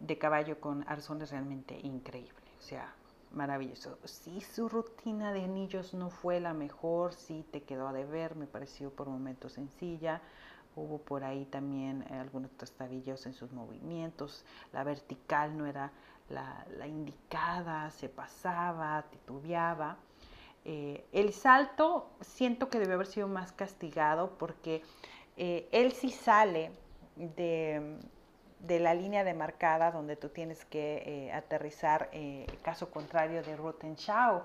[0.00, 2.34] de caballo con arzones realmente increíble.
[2.58, 2.92] O sea,
[3.32, 3.98] maravilloso.
[4.04, 8.46] Si su rutina de anillos no fue la mejor, sí te quedó a deber, me
[8.46, 10.20] pareció por momentos sencilla.
[10.76, 14.44] Hubo por ahí también eh, algunos trastabillos en sus movimientos.
[14.72, 15.92] La vertical no era
[16.28, 19.96] la, indicada, se pasaba, titubeaba.
[20.64, 24.82] Eh, el salto siento que debe haber sido más castigado porque
[25.36, 26.70] eh, él sí sale
[27.16, 27.98] de,
[28.60, 34.42] de la línea demarcada donde tú tienes que eh, aterrizar, eh, caso contrario de Rotenshaw,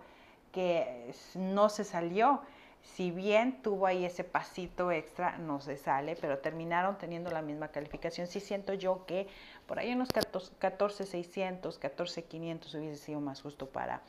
[0.51, 2.41] que no se salió.
[2.81, 7.69] Si bien tuvo ahí ese pasito extra, no se sale, pero terminaron teniendo la misma
[7.69, 8.27] calificación.
[8.27, 9.27] Sí siento yo que
[9.65, 14.01] por ahí unos 14,600, 14,500 hubiese sido más justo para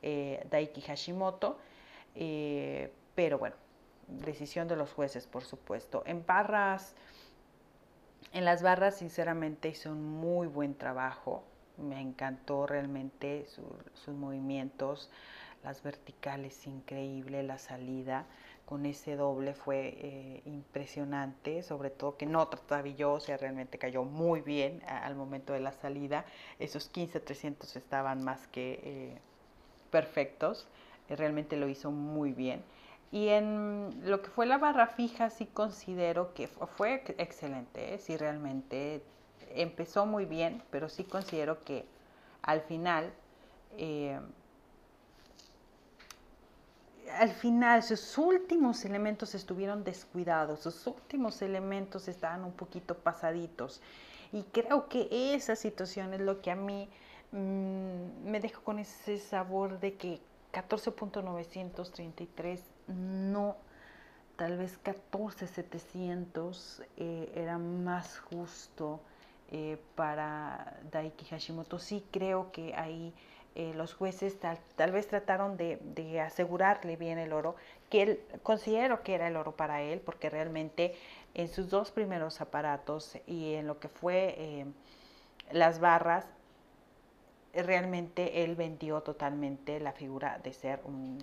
[0.00, 1.58] eh, Daiki Hashimoto.
[3.14, 3.54] pero bueno,
[4.08, 6.02] decisión de los jueces, por supuesto.
[6.06, 6.94] En barras
[8.32, 11.44] en las barras, sinceramente, hizo un muy buen trabajo.
[11.78, 15.10] Me encantó realmente sus movimientos,
[15.64, 18.26] las verticales increíble, la salida
[18.72, 24.04] con ese doble fue eh, impresionante, sobre todo que no trastabilló, o sea, realmente cayó
[24.04, 26.24] muy bien al momento de la salida.
[26.58, 29.18] Esos 15-300 estaban más que eh,
[29.90, 30.66] perfectos,
[31.08, 32.62] eh, realmente lo hizo muy bien.
[33.12, 39.04] Y en lo que fue la barra fija, sí considero que fue excelente, sí realmente
[39.54, 41.84] empezó muy bien, pero sí considero que
[42.42, 43.12] al final
[47.18, 53.80] al final sus últimos elementos estuvieron descuidados, sus últimos elementos estaban un poquito pasaditos.
[54.32, 56.88] Y creo que esa situación es lo que a mí
[57.32, 60.20] mm, me deja con ese sabor de que
[60.52, 63.56] 14.933 no,
[64.36, 69.00] tal vez 14.700 eh, era más justo
[69.50, 71.78] eh, para Daiki Hashimoto.
[71.78, 73.14] Sí creo que ahí
[73.54, 77.54] eh, los jueces tal, vez trataron de, asegurarle bien el oro,
[77.90, 80.94] que él considero que era el oro para él, porque realmente
[81.34, 84.66] en sus dos primeros aparatos y en lo que fue eh,
[85.50, 86.24] las barras,
[87.52, 91.18] realmente él vendió totalmente la figura de ser un,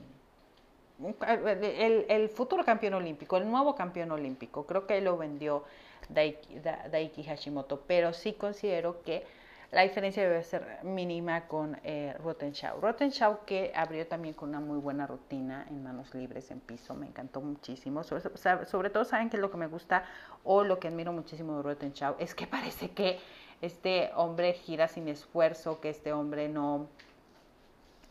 [2.07, 4.65] el, futuro campeón olímpico, el nuevo campeón olímpico.
[4.65, 5.63] Creo que lo vendió
[6.09, 6.59] Daiki,
[6.91, 9.25] Daiki Hashimoto, pero sí considero que
[9.71, 12.81] la diferencia debe ser mínima con eh, Rottenshaw.
[12.81, 17.05] Rottenshaw que abrió también con una muy buena rutina en manos libres en piso, me
[17.05, 18.03] encantó muchísimo.
[18.03, 20.05] Sobre, todo saben que lo que me gusta
[20.43, 23.19] o lo que admiro muchísimo de Rottenshaw es que parece que
[23.61, 26.87] este hombre gira sin esfuerzo, que este hombre no...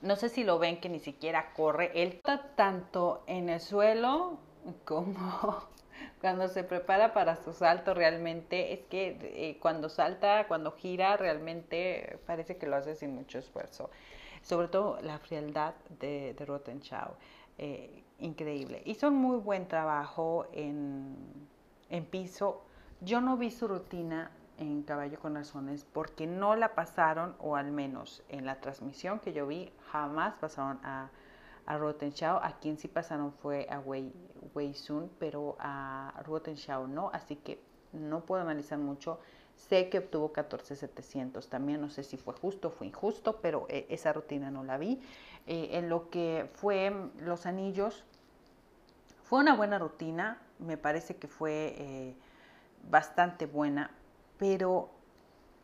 [0.00, 1.90] No sé si lo ven que ni siquiera corre.
[1.94, 4.38] Él está tanto en el suelo
[4.84, 5.64] como
[6.20, 12.18] cuando se prepara para su salto realmente es que eh, cuando salta, cuando gira realmente
[12.26, 13.90] parece que lo hace sin mucho esfuerzo.
[14.42, 17.14] Sobre todo la frialdad de, de Rottenschau,
[17.58, 18.82] eh, increíble.
[18.84, 21.16] Hizo un muy buen trabajo en,
[21.90, 22.62] en piso.
[23.00, 27.72] Yo no vi su rutina en Caballo con Razones porque no la pasaron, o al
[27.72, 31.10] menos en la transmisión que yo vi, jamás pasaron a
[31.68, 32.38] a Rottenschau.
[32.42, 34.10] A quien sí pasaron fue a Wei,
[34.54, 37.60] Wei Sun, pero a Rottenschau no, así que
[37.92, 39.20] no puedo analizar mucho.
[39.54, 43.86] Sé que obtuvo 14,700 también, no sé si fue justo o fue injusto, pero eh,
[43.90, 45.00] esa rutina no la vi.
[45.46, 48.04] Eh, en lo que fue los anillos,
[49.24, 52.14] fue una buena rutina, me parece que fue eh,
[52.88, 53.90] bastante buena,
[54.38, 54.90] pero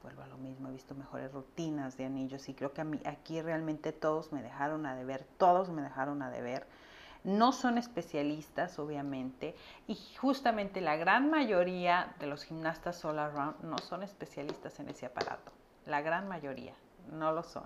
[0.02, 3.00] vuelvo a lo mismo, he visto mejores rutinas de anillos y creo que a mí
[3.06, 6.66] aquí realmente todos me dejaron a deber, todos me dejaron a deber.
[7.24, 9.54] No son especialistas, obviamente,
[9.86, 15.06] y justamente la gran mayoría de los gimnastas all around no son especialistas en ese
[15.06, 15.50] aparato.
[15.86, 16.74] La gran mayoría
[17.10, 17.64] no lo son.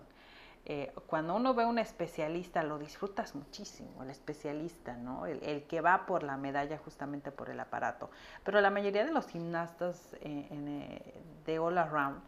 [0.70, 5.24] Eh, cuando uno ve a un especialista lo disfrutas muchísimo, el especialista, ¿no?
[5.24, 8.11] El, que va por la medalla justamente por el aparato.
[8.44, 11.14] Pero la mayoría de los gimnastas eh, eh,
[11.46, 12.20] de all around,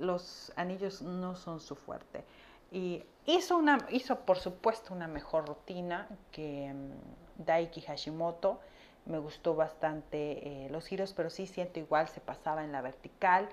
[0.00, 2.24] los anillos no son su fuerte.
[2.72, 8.58] Y hizo, una, hizo por supuesto una mejor rutina que mm, Daiki Hashimoto.
[9.04, 13.48] Me gustó bastante los giros, pero sí siento igual se pasaba en la vertical,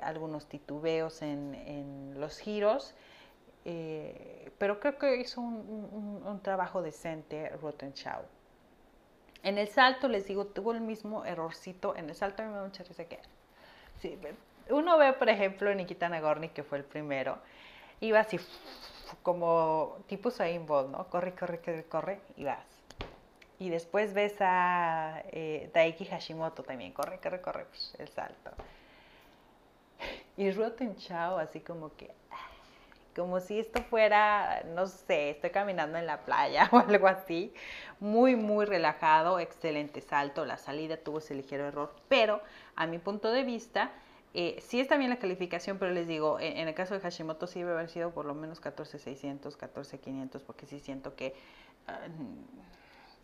[0.00, 2.94] algunos titubeos en, en los giros.
[3.70, 8.22] Eh, pero creo que hizo un, trabajo decente Rottenschau.
[9.42, 11.94] En el salto, les digo, tuvo el mismo errorcito.
[11.94, 13.20] En el salto a mí me da mucha risa que...
[14.70, 17.38] uno ve, por ejemplo, Nikita Nagorny, que fue el primero,
[18.00, 18.40] iba así
[19.22, 21.06] como tipo Usain Bolt, ¿no?
[21.08, 22.66] Corre, corre, corre, corre, y vas.
[23.58, 28.50] Y después ves a eh, Daiki Hashimoto también, corre, corre, corre, pues, el salto.
[30.38, 32.10] Y Rottenschau así como que
[33.18, 37.52] como si esto fuera, no sé, estoy caminando en la playa o algo así,
[37.98, 42.40] muy, muy relajado, excelente salto, la salida tuvo ese ligero error, pero
[42.76, 43.90] a mi punto de vista,
[44.34, 47.58] eh, sí está bien la calificación, pero les digo, en, el caso de Hashimoto sí
[47.58, 51.34] debe haber sido por lo menos 14.600, 14.500, porque sí siento que
[51.88, 51.98] ah,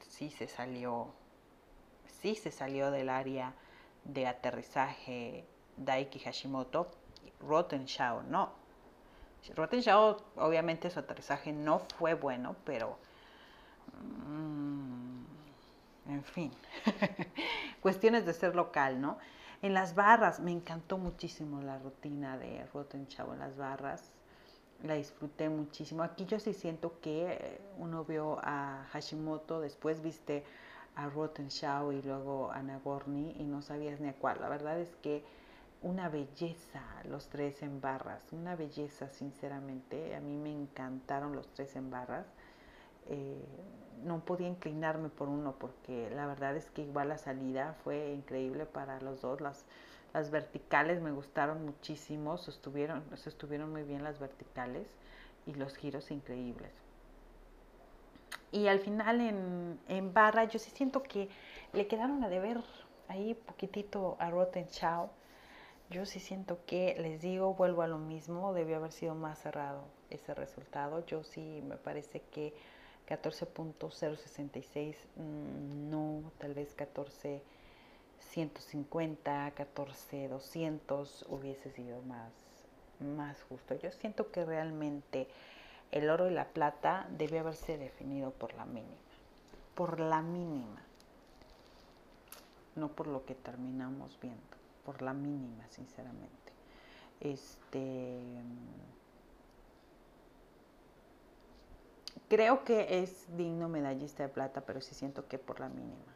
[0.09, 1.15] sí se salió,
[2.07, 3.55] sí se salió del área
[4.05, 5.45] de aterrizaje
[5.77, 6.91] Daiki Hashimoto,
[7.41, 8.64] Rottenschau no,
[9.55, 12.99] Rottenschau, obviamente su aterrizaje no fue bueno, pero...
[13.93, 15.25] Mm,
[16.09, 16.53] en fin,
[17.81, 19.19] cuestiones de ser local, ¿no?
[19.63, 24.13] En las barras, me encantó muchísimo la rutina de Rottenschau en las barras.
[24.83, 26.03] La disfruté muchísimo.
[26.03, 30.45] Aquí yo sí siento que uno vio a Hashimoto, después viste
[30.97, 34.39] a Rottenschau y luego a Nagorny y no sabías ni a cuál.
[34.41, 35.25] La verdad es que
[35.85, 40.17] una belleza los tres en barras, una belleza sinceramente.
[40.17, 42.27] A mí me encantaron los tres en barras.
[43.09, 43.45] Eh,
[44.03, 48.65] no podía inclinarme por uno porque la verdad es que igual la salida fue increíble
[48.65, 49.43] para los dos.
[49.43, 49.67] Las,
[50.15, 54.89] las verticales me gustaron muchísimo, sostuvieron, sostuvieron muy bien las verticales
[55.47, 56.73] y los giros increíbles.
[58.53, 61.29] Y al final en, en barra yo sí siento que
[61.75, 62.63] le quedaron a deber
[63.09, 65.11] ahí poquitito a Rotten Chow.
[65.95, 69.85] Yo sí siento que, les digo, vuelvo a lo mismo, debió haber sido más cerrado
[70.11, 71.07] ese resultado.
[71.07, 72.53] Yo sí me parece que
[73.07, 82.33] 14.066, mm, no, tal vez 14.150, 14.200 hubiese sido más,
[82.99, 83.77] más justo.
[83.77, 85.29] Yo siento que realmente
[85.93, 88.91] el oro y la plata debió haberse definido por la mínima,
[89.77, 90.83] por la mínima,
[92.75, 94.54] no por lo que terminamos viendo,
[94.85, 96.53] por la mínima, sinceramente.
[97.21, 98.21] Este
[102.29, 106.15] creo que es digno medallista de plata, pero sí siento que por la mínima.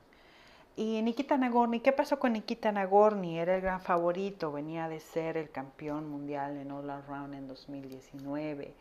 [0.77, 3.39] Y Nikita Nagorny, ¿qué pasó con Nikita Nagorny?
[3.39, 8.75] Era el gran favorito, venía de ser el campeón mundial en All Around en 2019.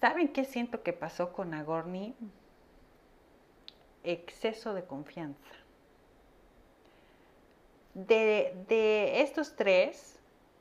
[0.00, 2.14] ¿Saben qué siento que pasó con Nagorny?
[4.02, 5.54] Exceso de confianza.
[7.94, 10.18] De, de estos tres,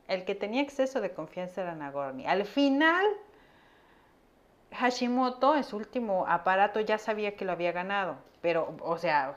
[0.07, 2.25] el que tenía exceso de confianza era Nagorny.
[2.25, 3.05] Al final
[4.73, 9.35] Hashimoto en su último aparato ya sabía que lo había ganado, pero, o sea,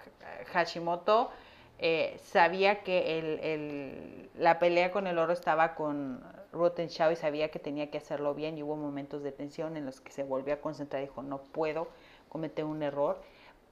[0.53, 1.31] Hashimoto
[1.79, 6.23] eh, sabía que el, la pelea con el oro estaba con
[6.53, 9.87] Rotten Shaw y sabía que tenía que hacerlo bien y hubo momentos de tensión en
[9.87, 11.89] los que se volvió a concentrar y dijo, no puedo
[12.29, 13.21] cometer un error,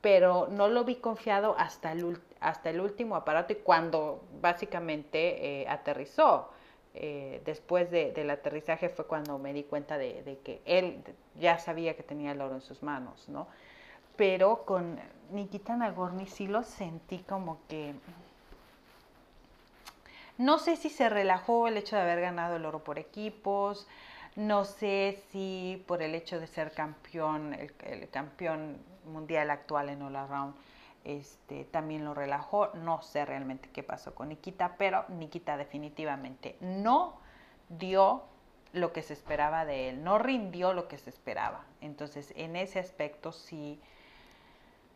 [0.00, 5.68] pero no lo vi confiado hasta el, hasta el último aparato y cuando básicamente eh,
[5.68, 6.50] aterrizó.
[6.94, 11.02] Eh, después del aterrizaje fue cuando me di cuenta de, que él
[11.40, 13.46] ya sabía que tenía el oro en sus manos, ¿no?
[14.16, 17.94] Pero con Nikita Nagorny sí lo sentí como que...
[20.36, 23.86] No sé si se relajó el hecho de haber ganado el oro por equipos,
[24.36, 28.76] no sé si por el hecho de ser campeón, el, el campeón
[29.06, 30.54] mundial actual en All Around,
[31.04, 32.68] este, también lo relajó.
[32.74, 37.18] No sé realmente qué pasó con Nikita, pero Nikita definitivamente no
[37.68, 38.24] dio
[38.72, 41.64] lo que se esperaba de él, no rindió lo que se esperaba.
[41.80, 43.80] Entonces, en ese aspecto sí,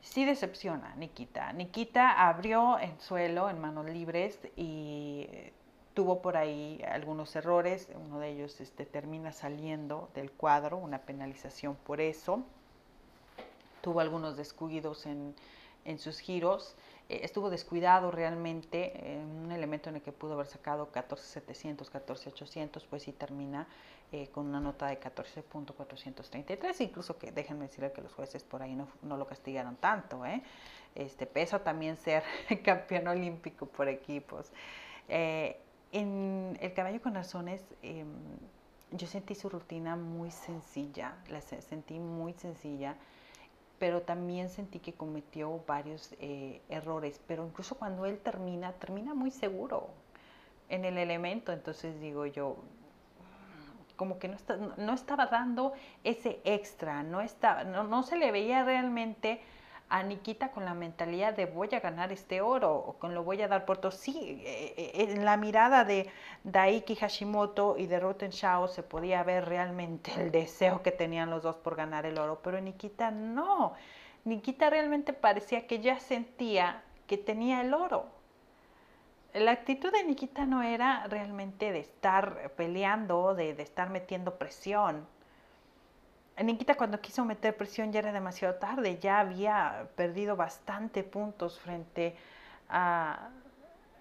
[0.01, 1.53] sí decepciona Nikita.
[1.53, 5.29] Nikita abrió en suelo, en manos libres y
[5.95, 7.89] tuvo por ahí algunos errores.
[7.95, 12.43] Uno de ellos este, termina saliendo del cuadro, una penalización por eso.
[13.83, 15.35] Tuvo algunos descuidos en,
[15.87, 16.77] en sus giros.
[17.09, 22.85] Eh, estuvo descuidado realmente, en un elemento en el que pudo haber sacado 14.700, 14.800,
[22.91, 23.67] pues sí termina
[24.13, 28.75] eh, con una nota de 14.433, incluso que déjenme decirle que los jueces por ahí
[28.75, 30.25] no, no lo castigaron tanto.
[30.27, 30.43] ¿eh?
[30.95, 32.23] Este, pesa también ser
[32.65, 34.51] campeón olímpico por equipos.
[35.09, 35.61] Eh,
[35.93, 38.09] en el caballo con razones, em,
[38.93, 42.97] yo sentí su rutina muy sencilla, la sentí muy sencilla
[43.79, 49.31] pero también sentí que cometió varios eh, errores, pero incluso cuando él termina, termina muy
[49.31, 49.89] seguro
[50.69, 52.57] en el elemento, entonces digo yo,
[53.97, 54.37] como que no,
[54.77, 55.73] no estaba dando
[56.05, 59.41] ese extra, no, estaba, no, no se le veía realmente
[59.89, 63.41] a Nikita con la mentalidad de voy a ganar este oro o con lo voy
[63.43, 63.93] a dar por todo.
[63.93, 66.11] Sí, eh, eh, en la mirada de
[66.45, 71.43] Daiki Hashimoto y de Roten Shao se podía ver realmente el deseo que tenían los
[71.43, 73.75] dos por ganar el oro, pero Nikita no.
[74.25, 78.07] Nikita realmente parecía que ya sentía que tenía el oro.
[79.35, 85.07] La actitud de Nikita no era realmente de estar peleando, de, de estar metiendo presión
[86.43, 92.15] Nikita cuando quiso meter presión ya era demasiado tarde, ya había perdido bastante puntos frente
[92.69, 93.31] a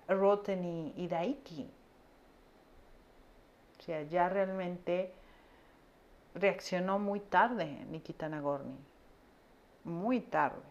[0.10, 1.72] Roten y, Daiki.
[3.80, 5.14] O sea, ya realmente
[6.34, 8.78] reaccionó muy tarde Nikita Nagorny.
[9.86, 10.62] Muy tarde.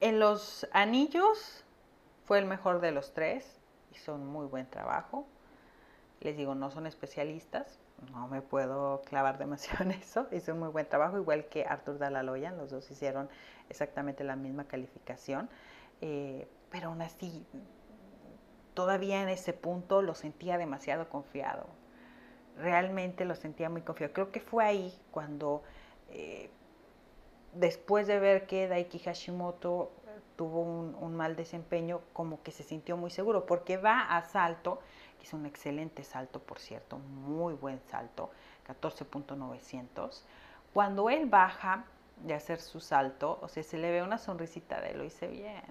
[0.00, 1.64] En los anillos
[2.24, 3.60] fue el mejor de los tres.
[3.92, 5.26] Hizo un muy buen trabajo.
[6.20, 7.78] Les digo, no son especialistas,
[8.12, 10.26] no me puedo clavar demasiado en eso.
[10.32, 13.28] Hizo un muy buen trabajo, igual que Arthur Dalaloyan, los dos hicieron
[13.68, 15.48] exactamente la misma calificación.
[16.00, 17.46] Eh, pero aún así,
[18.74, 21.66] todavía en ese punto lo sentía demasiado confiado.
[22.58, 24.12] Realmente lo sentía muy confiado.
[24.12, 25.62] Creo que fue ahí cuando,
[26.10, 26.50] eh,
[27.54, 29.90] después de ver que Daiki Hashimoto
[30.36, 34.80] tuvo un, mal desempeño, como que se sintió muy seguro, porque va a salto,
[35.18, 38.30] que es un excelente salto, por cierto, muy buen salto,
[38.66, 40.22] 14.900.
[40.72, 41.84] Cuando él baja
[42.24, 45.64] de hacer su salto, o sea, se le ve una sonrisita de lo hice bien,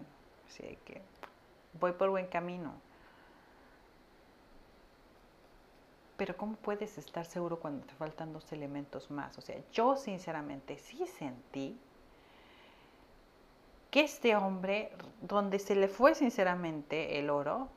[0.47, 1.01] así que
[1.79, 2.73] voy por buen camino.
[6.17, 9.37] Pero ¿cómo puedes estar seguro cuando te faltan dos elementos más?
[9.37, 11.77] O sea, yo sinceramente sí sentí
[13.95, 14.91] que este hombre,
[15.21, 17.69] donde se le fue sinceramente el oro,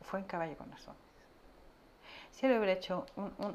[0.00, 1.02] fue en caballo con razones.
[2.30, 3.04] Si él hubiera hecho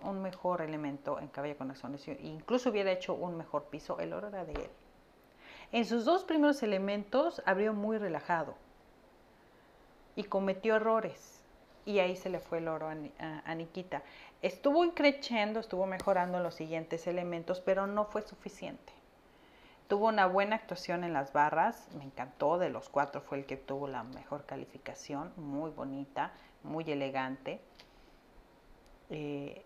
[0.04, 4.28] un, mejor elemento en caballo con razones, incluso hubiera hecho un mejor piso, el oro
[4.28, 4.70] era de él.
[5.72, 8.54] En sus dos primeros elementos abrió muy relajado
[10.16, 11.44] y cometió errores
[11.86, 14.04] y ahí se le fue el oro a, Nikita.
[14.44, 18.95] Estuvo increciendo, estuvo mejorando en los siguientes elementos, pero no fue suficiente.
[19.88, 23.56] Tuvo una buena actuación en las barras, me encantó, de los cuatro fue el que
[23.56, 26.32] tuvo la mejor calificación, muy bonita,
[26.64, 27.62] muy elegante.
[29.12, 29.64] Eh,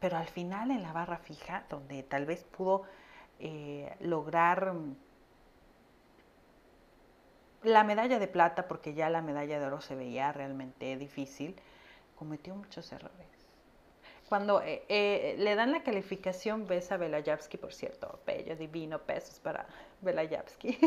[0.00, 2.82] pero al final en la barra fija, donde tal vez pudo
[3.38, 4.74] eh, lograr
[7.62, 11.60] la medalla de plata, porque ya la medalla de oro se veía realmente difícil,
[12.16, 13.31] cometió muchos errores.
[14.32, 19.38] Cuando eh, eh, le dan la calificación, ves a Belayavsky, por cierto, bello, divino, pesos
[19.38, 19.66] para
[20.00, 20.78] Belayavsky.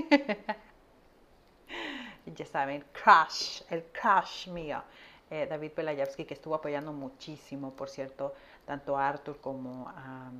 [2.26, 4.82] ya saben, crush, el crush mío.
[5.30, 8.34] Eh, David Belayavsky, que estuvo apoyando muchísimo, por cierto,
[8.66, 10.32] tanto a Arthur como a,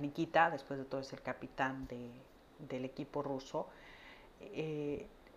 [0.00, 3.66] Nikita, después de todo es el capitán del equipo ruso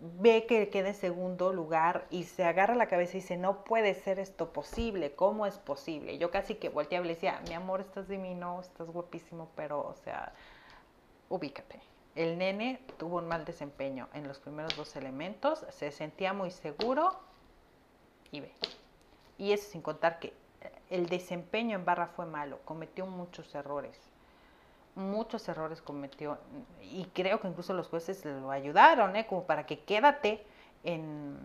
[0.02, 3.94] ve que queda en segundo lugar y se agarra la cabeza y dice, no puede
[3.94, 6.18] ser esto posible, ¿cómo es posible?
[6.18, 9.94] Yo casi que volteaba y le decía, mi amor, estás divino, estás guapísimo, pero, o
[9.94, 10.32] sea,
[11.28, 11.80] ubícate.
[12.16, 17.20] El nene tuvo un mal desempeño en los primeros dos elementos, se sentía muy seguro
[18.32, 18.52] y ve.
[19.38, 20.34] Y eso sin contar que
[20.90, 24.11] el desempeño en barra fue malo, cometió muchos errores
[24.94, 26.38] muchos errores cometió
[26.80, 29.26] y creo que incluso los jueces lo ayudaron, ¿eh?
[29.26, 30.44] como para que quédate
[30.84, 31.38] en,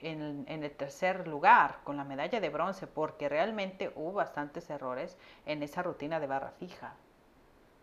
[0.00, 5.62] en, el tercer lugar con la medalla de bronce, porque realmente hubo bastantes errores en
[5.62, 6.94] esa rutina de barra fija.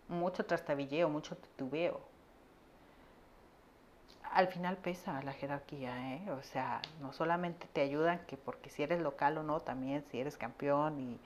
[0.08, 2.02] Mucho trastabilleo, mucho titubeo.
[4.34, 6.32] Al final pesa la jerarquía, ¿eh?
[6.32, 10.22] o sea, no solamente te ayudan que porque si eres local o no, también si
[10.22, 11.20] eres campeón y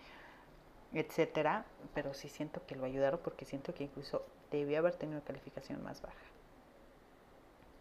[1.00, 5.84] etcétera, pero sí siento que lo ayudaron porque siento que incluso debió haber tenido calificación
[5.84, 6.16] más baja.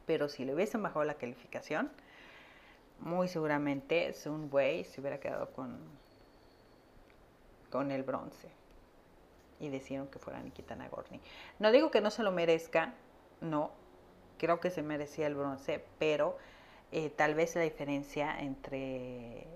[0.07, 1.91] Pero si le hubiesen bajado la calificación,
[2.99, 5.79] muy seguramente Sun Wei se hubiera quedado con,
[7.71, 8.49] con el bronce.
[9.61, 11.21] Y decidieron que fuera Nikita Nagorny.
[11.59, 12.95] No digo que no se lo merezca,
[13.41, 13.71] no,
[14.39, 16.37] creo que se merecía el bronce, pero
[16.91, 19.47] eh, tal vez la diferencia entre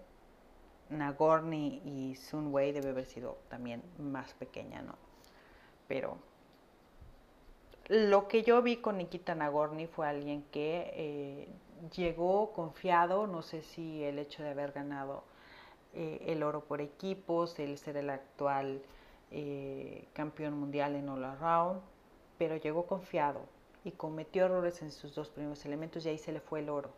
[0.91, 4.95] Nagorny y Sun Wei debe haber sido también más pequeña, ¿no?
[5.87, 6.19] Pero
[7.89, 11.49] lo que yo vi con Nikita Nagorny fue alguien que eh,
[11.95, 15.25] llegó confiado, no sé si el hecho de haber ganado
[15.95, 18.83] eh, el oro por equipos, el ser el actual
[19.31, 21.81] eh, campeón mundial en All Around,
[22.39, 23.41] pero llegó confiado
[23.85, 26.91] y cometió errores en sus dos primeros elementos y ahí se le fue el oro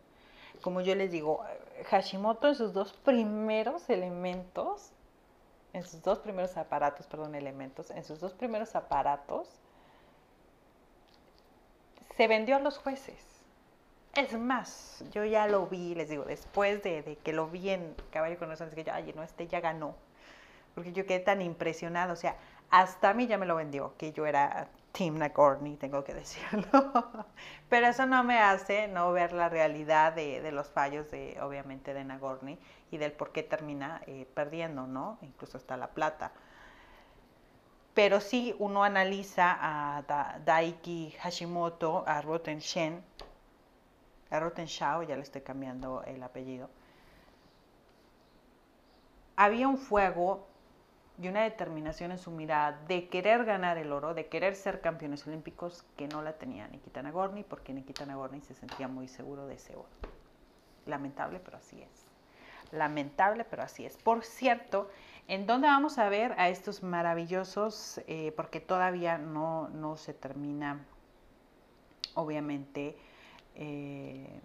[0.61, 1.43] como yo les digo,
[1.85, 4.91] Hashimoto en sus dos primeros elementos,
[5.73, 9.47] en sus dos primeros aparatos, perdón, elementos, en sus dos primeros aparatos,
[12.15, 13.31] se vendió a los jueces.
[14.13, 18.37] Es más, yo ya lo vi, les digo, después de, que lo vi en Caballo
[18.37, 19.95] con Razones, que yo, ay, no, este ya ganó.
[20.75, 22.35] Porque yo quedé tan impresionado, o sea,
[22.69, 26.65] hasta a mí ya me lo vendió, que yo era Team Nagorny, tengo que decirlo.
[27.69, 32.03] Pero eso no me hace no ver la realidad de, los fallos, de, obviamente, de
[32.03, 32.59] Nagorny
[32.91, 35.17] y del por qué termina eh, perdiendo, ¿no?
[35.21, 36.31] Incluso hasta la plata.
[37.93, 43.03] Pero sí uno analiza a Daiki Hashimoto, a Roten Shen,
[44.29, 46.69] a Roten Shao, ya le estoy cambiando el apellido.
[49.35, 50.47] Había un fuego
[51.21, 55.27] y una determinación en su mirada de querer ganar el oro, de querer ser campeones
[55.27, 59.53] olímpicos, que no la tenía Nikita Nagorny, porque Nikita Nagorny se sentía muy seguro de
[59.53, 59.89] ese oro.
[60.87, 62.07] Lamentable, pero así es.
[62.71, 63.97] Lamentable, pero así es.
[63.97, 64.89] Por cierto,
[65.27, 68.01] ¿en dónde vamos a ver a estos maravillosos?
[68.07, 70.83] Eh, porque todavía no, no, se termina,
[72.15, 72.97] obviamente,
[73.53, 74.41] eh,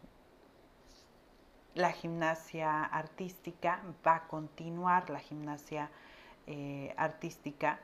[1.75, 5.91] la gimnasia artística, va a continuar la gimnasia
[6.47, 7.81] eh, artística.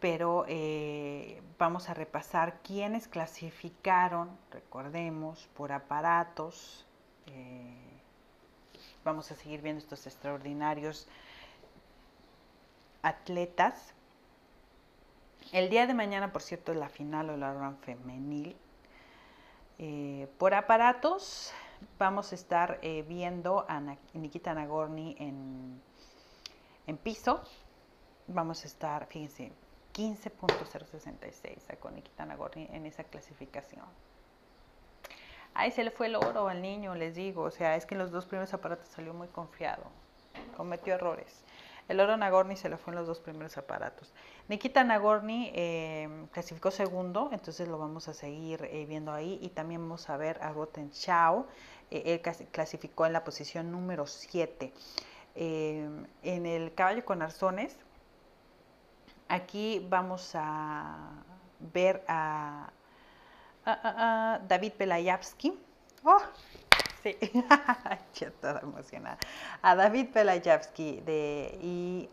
[0.00, 6.86] pero eh, vamos a repasar quiénes clasificaron, recordemos, por aparatos.
[7.26, 8.00] Eh,
[9.04, 11.06] vamos a seguir viendo estos extraordinarios
[13.02, 13.94] atletas.
[15.52, 18.56] El día de mañana, por cierto, es la final o la run femenil.
[20.38, 21.52] Por aparatos,
[21.98, 23.80] vamos a estar viendo a
[24.14, 25.82] Nikita Nagorny en,
[26.90, 27.42] en piso.
[28.26, 29.52] Vamos a estar, fíjense,
[29.94, 33.86] 15.066 sacó Nikita Nagorny en esa clasificación.
[35.54, 37.42] Ahí se le fue el oro al niño, les digo.
[37.42, 39.84] O sea, es que en los dos primeros aparatos salió muy confiado.
[40.56, 41.44] Cometió errores.
[41.88, 44.14] El oro Nagorny se le fue en los dos primeros aparatos.
[44.46, 49.40] Nikita Nagorny eh, clasificó segundo, entonces lo vamos a seguir eh, viendo ahí.
[49.42, 51.48] Y también vamos a ver a Roten Chao.
[51.90, 54.72] Eh, él clasificó en la posición número 7.
[55.34, 56.06] En
[56.46, 57.76] el caballo con arzones,
[59.30, 61.22] Aquí vamos a
[61.72, 62.68] ver a,
[64.48, 65.56] David Pelayavsky.
[66.02, 66.20] ¡Oh!
[67.04, 67.16] Sí,
[68.14, 69.18] ya estaba emocionada.
[69.62, 72.10] A David Pelayavsky de y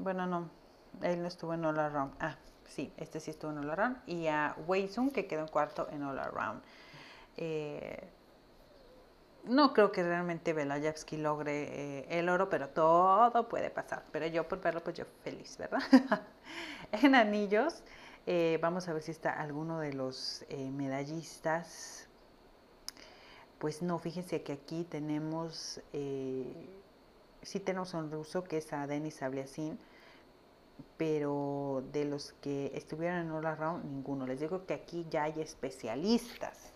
[0.00, 0.50] bueno no,
[1.02, 2.14] él no estuvo en All Around.
[2.18, 2.34] Ah,
[2.66, 4.08] sí, este sí estuvo en All Around.
[4.08, 6.64] Y a Wei que quedó en cuarto en All Around.
[7.36, 8.10] Eh,
[9.46, 14.04] no creo que realmente Belayevsky logre eh, el oro, pero todo puede pasar.
[14.12, 15.80] Pero yo por verlo, pues yo feliz, ¿verdad?
[16.92, 17.82] en anillos,
[18.26, 22.08] eh, vamos a ver si está alguno de los eh, medallistas.
[23.58, 25.80] Pues no, fíjense que aquí tenemos,
[27.42, 29.78] sí tenemos un ruso que es a Denis Abliasin,
[30.98, 34.26] pero de los que estuvieron en All Around, ninguno.
[34.26, 36.75] Les digo que aquí ya hay especialistas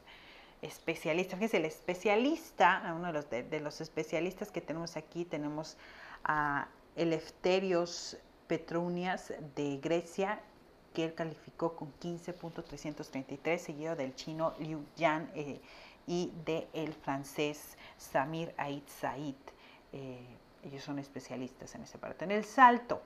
[0.62, 1.36] especialista.
[1.36, 5.76] Fíjense, el especialista, uno de los, de, los especialistas que tenemos aquí, tenemos
[6.24, 10.40] a Eleftherios Petrunias de Grecia,
[10.92, 15.60] que él calificó con 15.333, seguido del chino Liu Yan eh,
[16.06, 19.34] y del francés Samir Ait Said.
[19.92, 20.18] Eh,
[20.64, 22.24] ellos son especialistas en ese parte.
[22.24, 23.00] En el salto,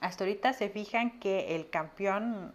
[0.00, 2.52] hasta ahorita se fijan que el campeón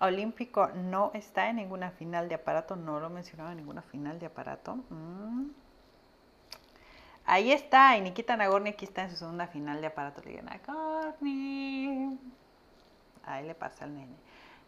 [0.00, 4.26] olímpico no está en ninguna final de aparato, no lo mencionaba en ninguna final de
[4.26, 4.76] aparato.
[4.90, 5.50] Mm.
[7.30, 10.22] Ahí está, y Nikita Nagorny aquí está en su segunda final de aparato.
[10.22, 12.18] Le digo, Nagorny.
[13.24, 14.16] Ahí le pasa al nene.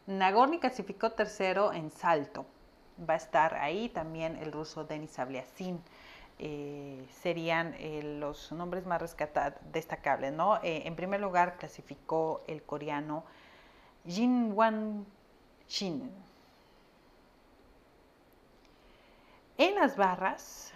[0.07, 2.45] Nagorny clasificó tercero en salto.
[3.09, 5.81] Va a estar ahí también el ruso Denis Abliasin.
[6.39, 9.17] Eh, serían eh, los nombres más
[9.73, 10.57] destacables, ¿no?
[10.63, 13.25] Eh, en primer lugar clasificó el coreano
[14.07, 15.07] Jin Wan
[15.71, 16.11] Chin.
[19.57, 20.73] En las barras,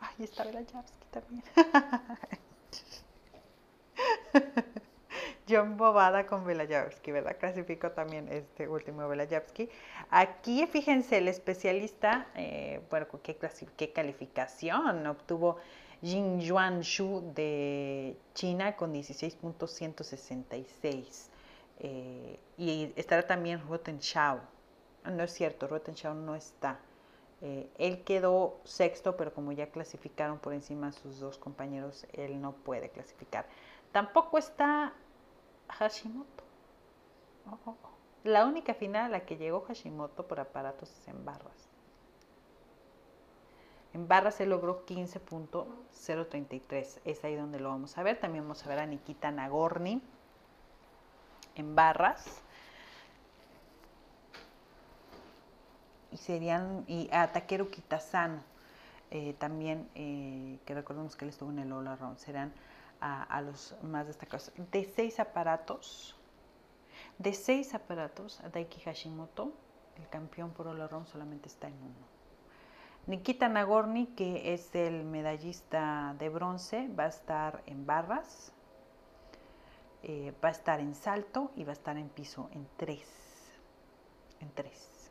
[0.00, 1.44] ay, está Belayavsky también.
[5.46, 7.36] John Bobada con Belayavsky, ¿verdad?
[7.38, 9.68] Clasificó también este último Belayavsky.
[10.08, 13.36] Aquí, fíjense, el especialista, eh, bueno, ¿qué,
[13.76, 15.58] ¿qué calificación obtuvo
[16.00, 21.33] Jin Yuan Shu de China con 16.166?
[21.80, 24.40] Eh, y estará también Roten Shao.
[25.04, 26.78] No es cierto, Roten Shao no está.
[27.42, 32.52] Eh, él quedó sexto, pero como ya clasificaron por encima sus dos compañeros, él no
[32.52, 33.46] puede clasificar.
[33.92, 34.94] Tampoco está
[35.68, 36.44] Hashimoto.
[37.50, 37.90] Oh, oh, oh.
[38.24, 41.68] La única final a la que llegó Hashimoto por aparatos es en barras.
[43.92, 47.00] En barras se logró 15.033.
[47.04, 48.18] Es ahí donde lo vamos a ver.
[48.18, 50.00] También vamos a ver a Nikita Nagorny
[51.54, 52.42] en barras.
[56.12, 58.40] Y serían, y a Takeru Kitasano,
[59.10, 62.52] eh, también, eh, que recordemos que él estuvo en el All serán
[63.00, 64.52] a, los más destacados.
[64.72, 66.16] De seis aparatos,
[67.18, 69.52] de seis aparatos, Daiki Hashimoto,
[69.96, 72.14] el campeón por All solamente está en uno.
[73.06, 78.50] Nikita Nagorny, que es el medallista de bronce, va a estar en barras.
[80.06, 83.08] Eh, va a estar en salto y va a estar en piso en tres.
[84.38, 85.10] En tres.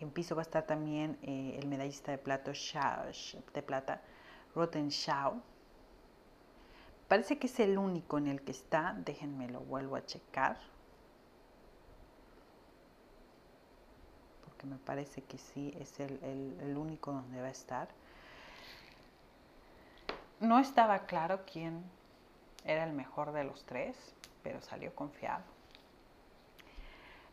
[0.00, 4.02] En piso va a estar también eh, el medallista de, plato, de plata,
[4.56, 5.40] Roten Shao.
[7.06, 8.92] Parece que es el único en el que está.
[9.04, 10.58] Déjenme lo vuelvo a checar.
[14.44, 16.18] Porque me parece que sí es el,
[16.60, 17.86] el único donde va a estar.
[20.40, 21.84] No estaba claro quién
[22.68, 23.96] era el mejor de los tres,
[24.42, 25.42] pero salió confiado.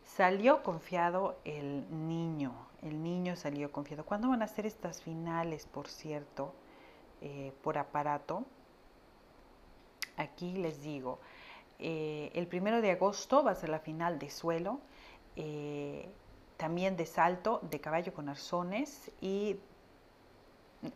[0.04, 4.06] Salió confiado el niño, el niño salió confiado.
[4.06, 6.54] ¿Cuándo van a ser estas finales, por cierto,
[7.22, 8.46] eh, por aparato?
[10.16, 11.20] Aquí les digo,
[11.80, 14.80] eh, el primero de agosto va a ser la final de suelo,
[15.36, 16.08] eh,
[16.56, 19.60] también de salto, de caballo con arzones y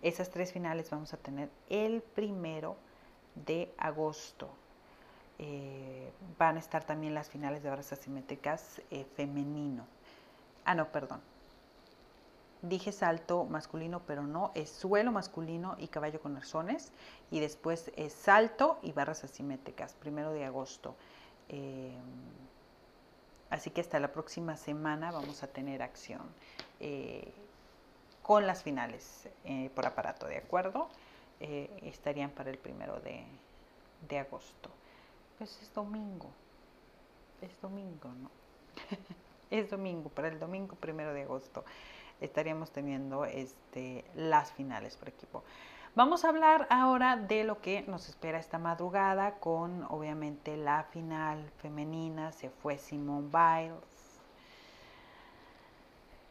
[0.01, 2.77] esas tres finales vamos a tener el primero
[3.35, 4.49] de agosto.
[5.41, 9.85] Eh, van a estar también las finales de barras asimétricas eh, femenino.
[10.65, 11.21] Ah, no, perdón.
[12.61, 16.91] Dije salto masculino, pero no, es suelo masculino y caballo con arzones.
[17.31, 20.95] Y después es salto y barras asimétricas, primero de agosto.
[21.47, 21.97] Eh,
[23.49, 26.21] así que hasta la próxima semana vamos a tener acción
[28.21, 29.27] con las finales
[29.73, 30.87] por aparato, ¿de acuerdo?
[31.39, 34.69] Estarían para el primero de agosto.
[35.37, 36.29] Pues es domingo.
[37.41, 38.29] Es domingo, ¿no?
[39.49, 41.63] es domingo, para el domingo primero de agosto
[42.21, 45.43] estaríamos teniendo este, las finales por equipo.
[45.95, 51.49] Vamos a hablar ahora de lo que nos espera esta madrugada con obviamente la final
[51.57, 52.31] femenina.
[52.31, 53.98] Se fue Simone Biles.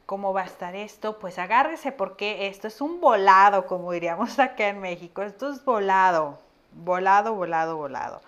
[0.08, 1.18] ¿Cómo va a estar esto?
[1.18, 5.20] Pues agárrese porque esto es un volado, como diríamos acá en México.
[5.20, 6.38] Esto es volado,
[6.72, 8.22] volado, volado, volado.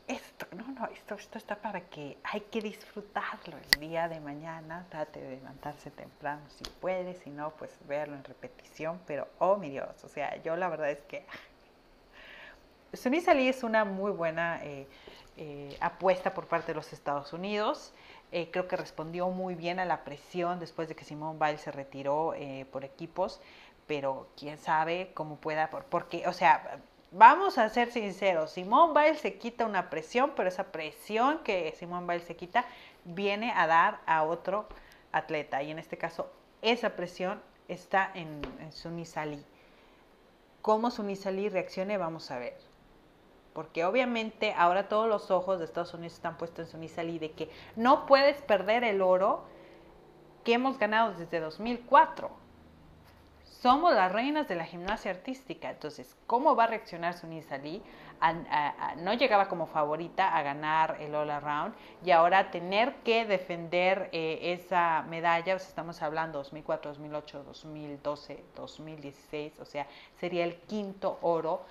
[0.08, 4.86] Esto, no, no, esto, esto está para que hay que disfrutarlo el día de mañana.
[4.90, 9.00] Trate de levantarse temprano si puede, si no, pues verlo en repetición.
[9.06, 11.26] Pero, oh mi Dios, o sea, yo la verdad es que
[12.94, 14.88] Sunisa Lee es una muy buena eh,
[15.36, 17.94] eh, apuesta por parte de los Estados Unidos.
[18.32, 21.72] Eh, creo que respondió muy bien a la presión después de que Simone Biles se
[21.72, 22.34] retiró
[22.72, 23.40] por equipos
[23.88, 26.80] pero quién sabe cómo pueda, porque, o sea,
[27.12, 32.08] vamos a ser sinceros, Simón Biles se quita una presión, pero esa presión que Simón
[32.08, 32.66] Biles se quita
[33.06, 34.68] viene a dar a otro
[35.12, 36.30] atleta, y en este caso
[36.62, 39.44] esa presión está en, en Sunisali.
[40.62, 41.98] ¿Cómo Sunisali reaccione?
[41.98, 42.58] Vamos a ver.
[43.54, 47.50] Porque obviamente ahora todos los ojos de Estados Unidos están puestos en Sunisali de que
[47.76, 49.46] no puedes perder el oro
[50.44, 52.47] que hemos ganado desde 2004
[53.62, 55.70] somos las reinas de la gimnasia artística.
[55.70, 57.82] Entonces, ¿cómo va a reaccionar Sunisa Lee?
[58.98, 64.54] no llegaba como favorita a ganar el All Around y ahora tener que defender eh,
[64.60, 69.86] esa medalla, estamos hablando 2004, 2008, 2012, 2016, o sea,
[70.20, 71.62] sería el quinto oro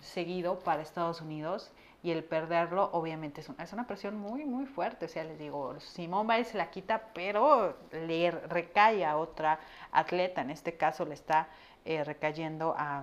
[0.00, 1.70] seguido para Estados Unidos
[2.06, 5.06] y el perderlo obviamente es una, es una presión muy, muy fuerte.
[5.06, 9.58] O sea, les digo, Simón Biles se la quita, pero le recae a otra
[9.90, 10.40] atleta.
[10.40, 11.48] En este caso le está
[11.84, 13.02] eh, recayendo a,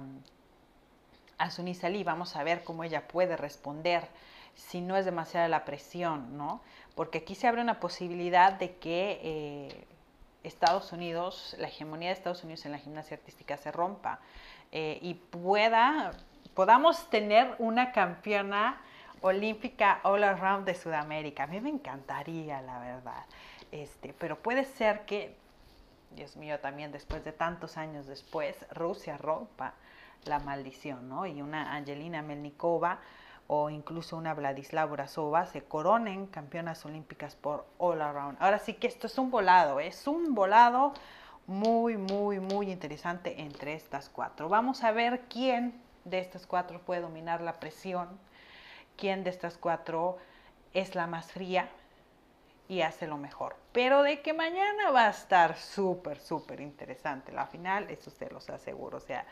[1.37, 2.05] a Sunisa Lee.
[2.05, 4.07] Vamos a ver cómo ella puede responder
[4.55, 6.61] si no es demasiada la presión, ¿no?
[6.95, 9.87] Porque aquí se abre una posibilidad de que eh,
[10.43, 14.21] Estados Unidos, la hegemonía de Estados Unidos en la gimnasia artística se rompa
[14.71, 16.13] eh, y pueda,
[16.53, 18.79] podamos tener una campeona
[19.23, 21.43] olímpica all around de Sudamérica.
[21.43, 23.25] A mí me encantaría, la verdad.
[23.71, 25.35] Este, pero puede ser que,
[26.11, 29.73] Dios mío, también después de tantos años después, Rusia rompa
[30.25, 31.25] la maldición, ¿no?
[31.25, 32.99] Y una Angelina Melnikova
[33.47, 38.37] o incluso una Vladislav Brasova se coronen campeonas olímpicas por all around.
[38.41, 40.93] Ahora sí que esto es un volado, es un volado
[41.47, 44.49] muy, muy, muy interesante entre estas cuatro.
[44.49, 48.07] Vamos a ver quién de estas cuatro puede dominar la presión
[48.97, 50.17] quién de estas cuatro
[50.73, 51.69] es la más fría
[52.67, 53.55] y hace lo mejor.
[53.71, 58.49] Pero de que mañana va a estar súper, súper interesante la final, eso se los
[58.49, 58.97] aseguro.
[58.97, 59.25] O sea,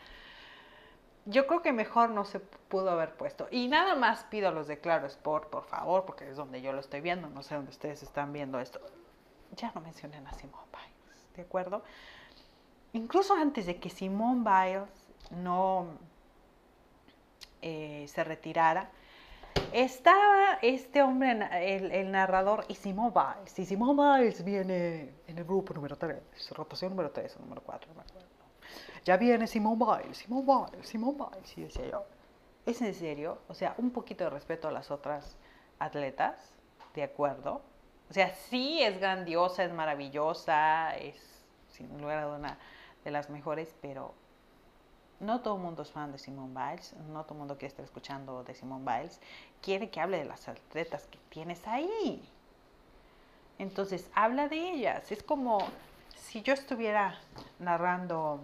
[1.24, 3.48] yo creo que mejor no se pudo haber puesto.
[3.50, 6.72] Y nada más pido a los de Claro Sport, por favor, porque es donde yo
[6.72, 8.80] lo estoy viendo, no sé dónde ustedes están viendo esto.
[9.56, 11.82] Ya no mencionen a Simone Biles, ¿de acuerdo?
[12.92, 14.88] Incluso antes de que Simone Biles
[15.30, 15.86] no
[17.60, 18.90] eh, se retirara,
[19.72, 23.58] estaba este hombre, el, narrador, y Simón Biles.
[23.58, 27.88] Y Simón Biles viene en el grupo número 3, rotación número 3 o número 4,
[27.88, 28.28] no me acuerdo.
[29.04, 31.58] ya viene Simón Biles, Simón Biles, Simón Biles.
[31.58, 32.04] Y decía yo,
[32.66, 33.38] ¿es en serio?
[33.48, 35.38] O sea, un poquito de respeto a las otras
[35.78, 36.54] atletas,
[36.94, 37.62] ¿de acuerdo?
[38.10, 41.16] O sea, sí es grandiosa, es maravillosa, es
[41.68, 42.58] sin lugar a duda
[43.04, 44.14] de las mejores, pero
[45.22, 47.84] no todo el mundo es fan de Simone Biles, no todo el mundo quiere estar
[47.84, 49.20] escuchando de Simone Biles,
[49.62, 52.22] quiere que hable de las atletas que tienes ahí.
[53.58, 55.12] Entonces, habla de ellas.
[55.12, 55.58] Es como
[56.16, 57.18] si yo estuviera
[57.60, 58.40] narrando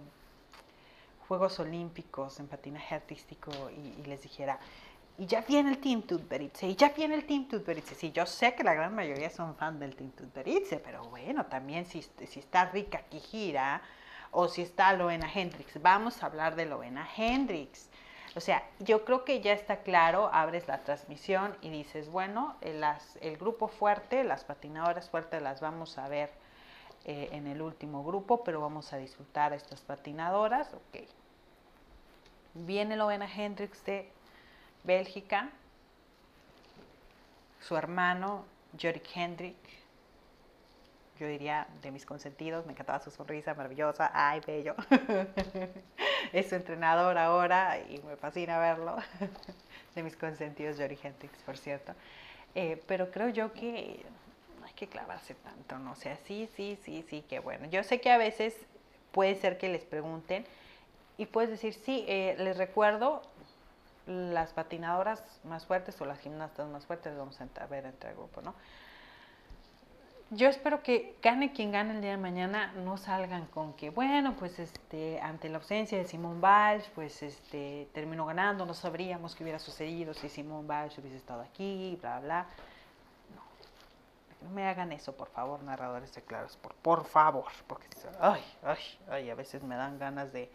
[1.27, 4.57] Juegos Olímpicos en patinaje artístico y, les dijera,
[5.17, 7.93] y ya viene el Team Tutberitze, y ya viene el Team Tutberitze.
[7.93, 11.85] Sí, yo sé que la gran mayoría son fan del Team Tutberitze, pero bueno, también
[11.85, 13.81] si, si está Rika Kijira
[14.31, 17.89] o si está Loena Hendrix, vamos a hablar de Loena Hendrix.
[18.35, 22.83] O sea, yo creo que ya está claro, abres la transmisión y dices, bueno, el,
[23.21, 26.29] el grupo fuerte, las patinadoras fuertes las vamos a ver
[27.05, 31.07] eh, en el último grupo, pero vamos a disfrutar estas patinadoras, ok.
[32.53, 34.11] Viene Loena Hendrix de
[34.83, 35.49] Bélgica,
[37.61, 38.45] su hermano
[38.79, 39.57] Jorik Hendrik,
[41.19, 44.75] yo diría de mis consentidos, me encantaba su sonrisa maravillosa, ay, bello.
[46.33, 48.95] es su entrenador ahora y me fascina verlo.
[49.95, 51.93] de mis consentidos, Jorik Hendrix, por cierto.
[52.55, 54.05] Eh, pero creo yo que
[54.59, 55.91] no hay que clavarse tanto, ¿no?
[55.91, 57.67] O sea, sí, sí, sí, sí, que bueno.
[57.67, 58.55] Yo sé que a veces
[59.11, 60.45] puede ser que les pregunten
[61.17, 63.21] y puedes decir, sí, eh, les recuerdo
[64.05, 68.41] las patinadoras más fuertes o las gimnastas más fuertes, vamos a ver entre el grupo,
[68.41, 68.55] ¿no?
[70.31, 74.35] Yo espero que gane quien gane el día de mañana, no salgan con que, bueno,
[74.37, 79.41] pues este, ante la ausencia de Simón Biles, pues este, terminó ganando, no sabríamos qué
[79.41, 82.45] hubiera sucedido si Simón Biles hubiese estado aquí, bla, bla.
[83.33, 87.87] No, no me hagan eso, por favor, narradores de claros, por, por favor, porque,
[88.19, 90.51] ay, ay, ay, a veces me dan ganas de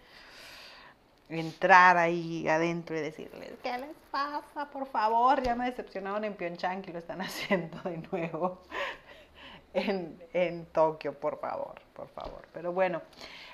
[1.29, 4.71] entrar ahí adentro y decirles, ¿qué les pasa?
[4.71, 8.61] Por favor, ya me decepcionaron en Pyeongchang que lo están haciendo de nuevo
[9.75, 12.47] en, Tokio, por favor, por favor.
[12.53, 13.03] Pero bueno,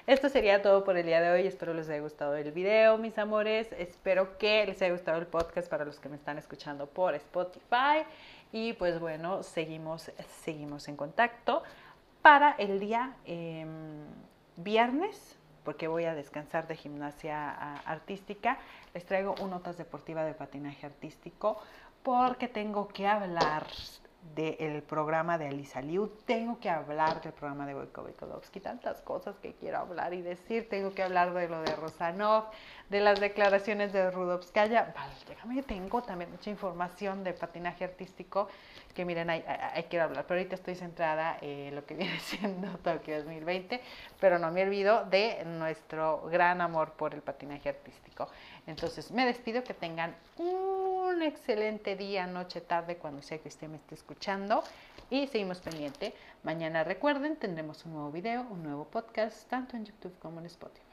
[0.07, 1.47] esto sería todo por el día de hoy.
[1.47, 3.69] Espero les haya gustado el video, mis amores.
[3.79, 8.05] Espero que les haya gustado el podcast para los que me están escuchando por Spotify.
[8.53, 10.11] Y pues bueno, seguimos,
[10.43, 11.63] seguimos en contacto
[12.23, 14.05] para el día em,
[14.57, 18.59] viernes porque voy a descansar de gimnasia artística,
[18.95, 21.61] les traigo un notas deportiva de patinaje artístico
[22.03, 23.67] porque tengo que hablar
[24.35, 28.07] del programa de Alisa Liu, tengo que hablar del programa de Boyko
[28.63, 32.45] tantas cosas que quiero hablar y decir, tengo que hablar de lo de Rosanov,
[32.89, 38.49] de las declaraciones de Rudovskaya, vale, déjame, tengo también mucha información de patinaje artístico
[38.95, 39.43] que miren, hay,
[39.89, 43.81] quiero hablar, pero ahorita estoy centrada en lo que viene siendo Tokio 2020,
[44.21, 48.29] pero no me olvido de nuestro gran amor por el patinaje artístico.
[48.71, 53.77] Entonces, me despido, que tengan un excelente día, noche, tarde, cuando sea que usted me
[53.77, 54.63] esté escuchando
[55.11, 56.15] y seguimos pendiente.
[56.45, 60.90] Mañana recuerden, tendremos un nuevo video, un nuevo podcast, tanto en YouTube como en Spotify.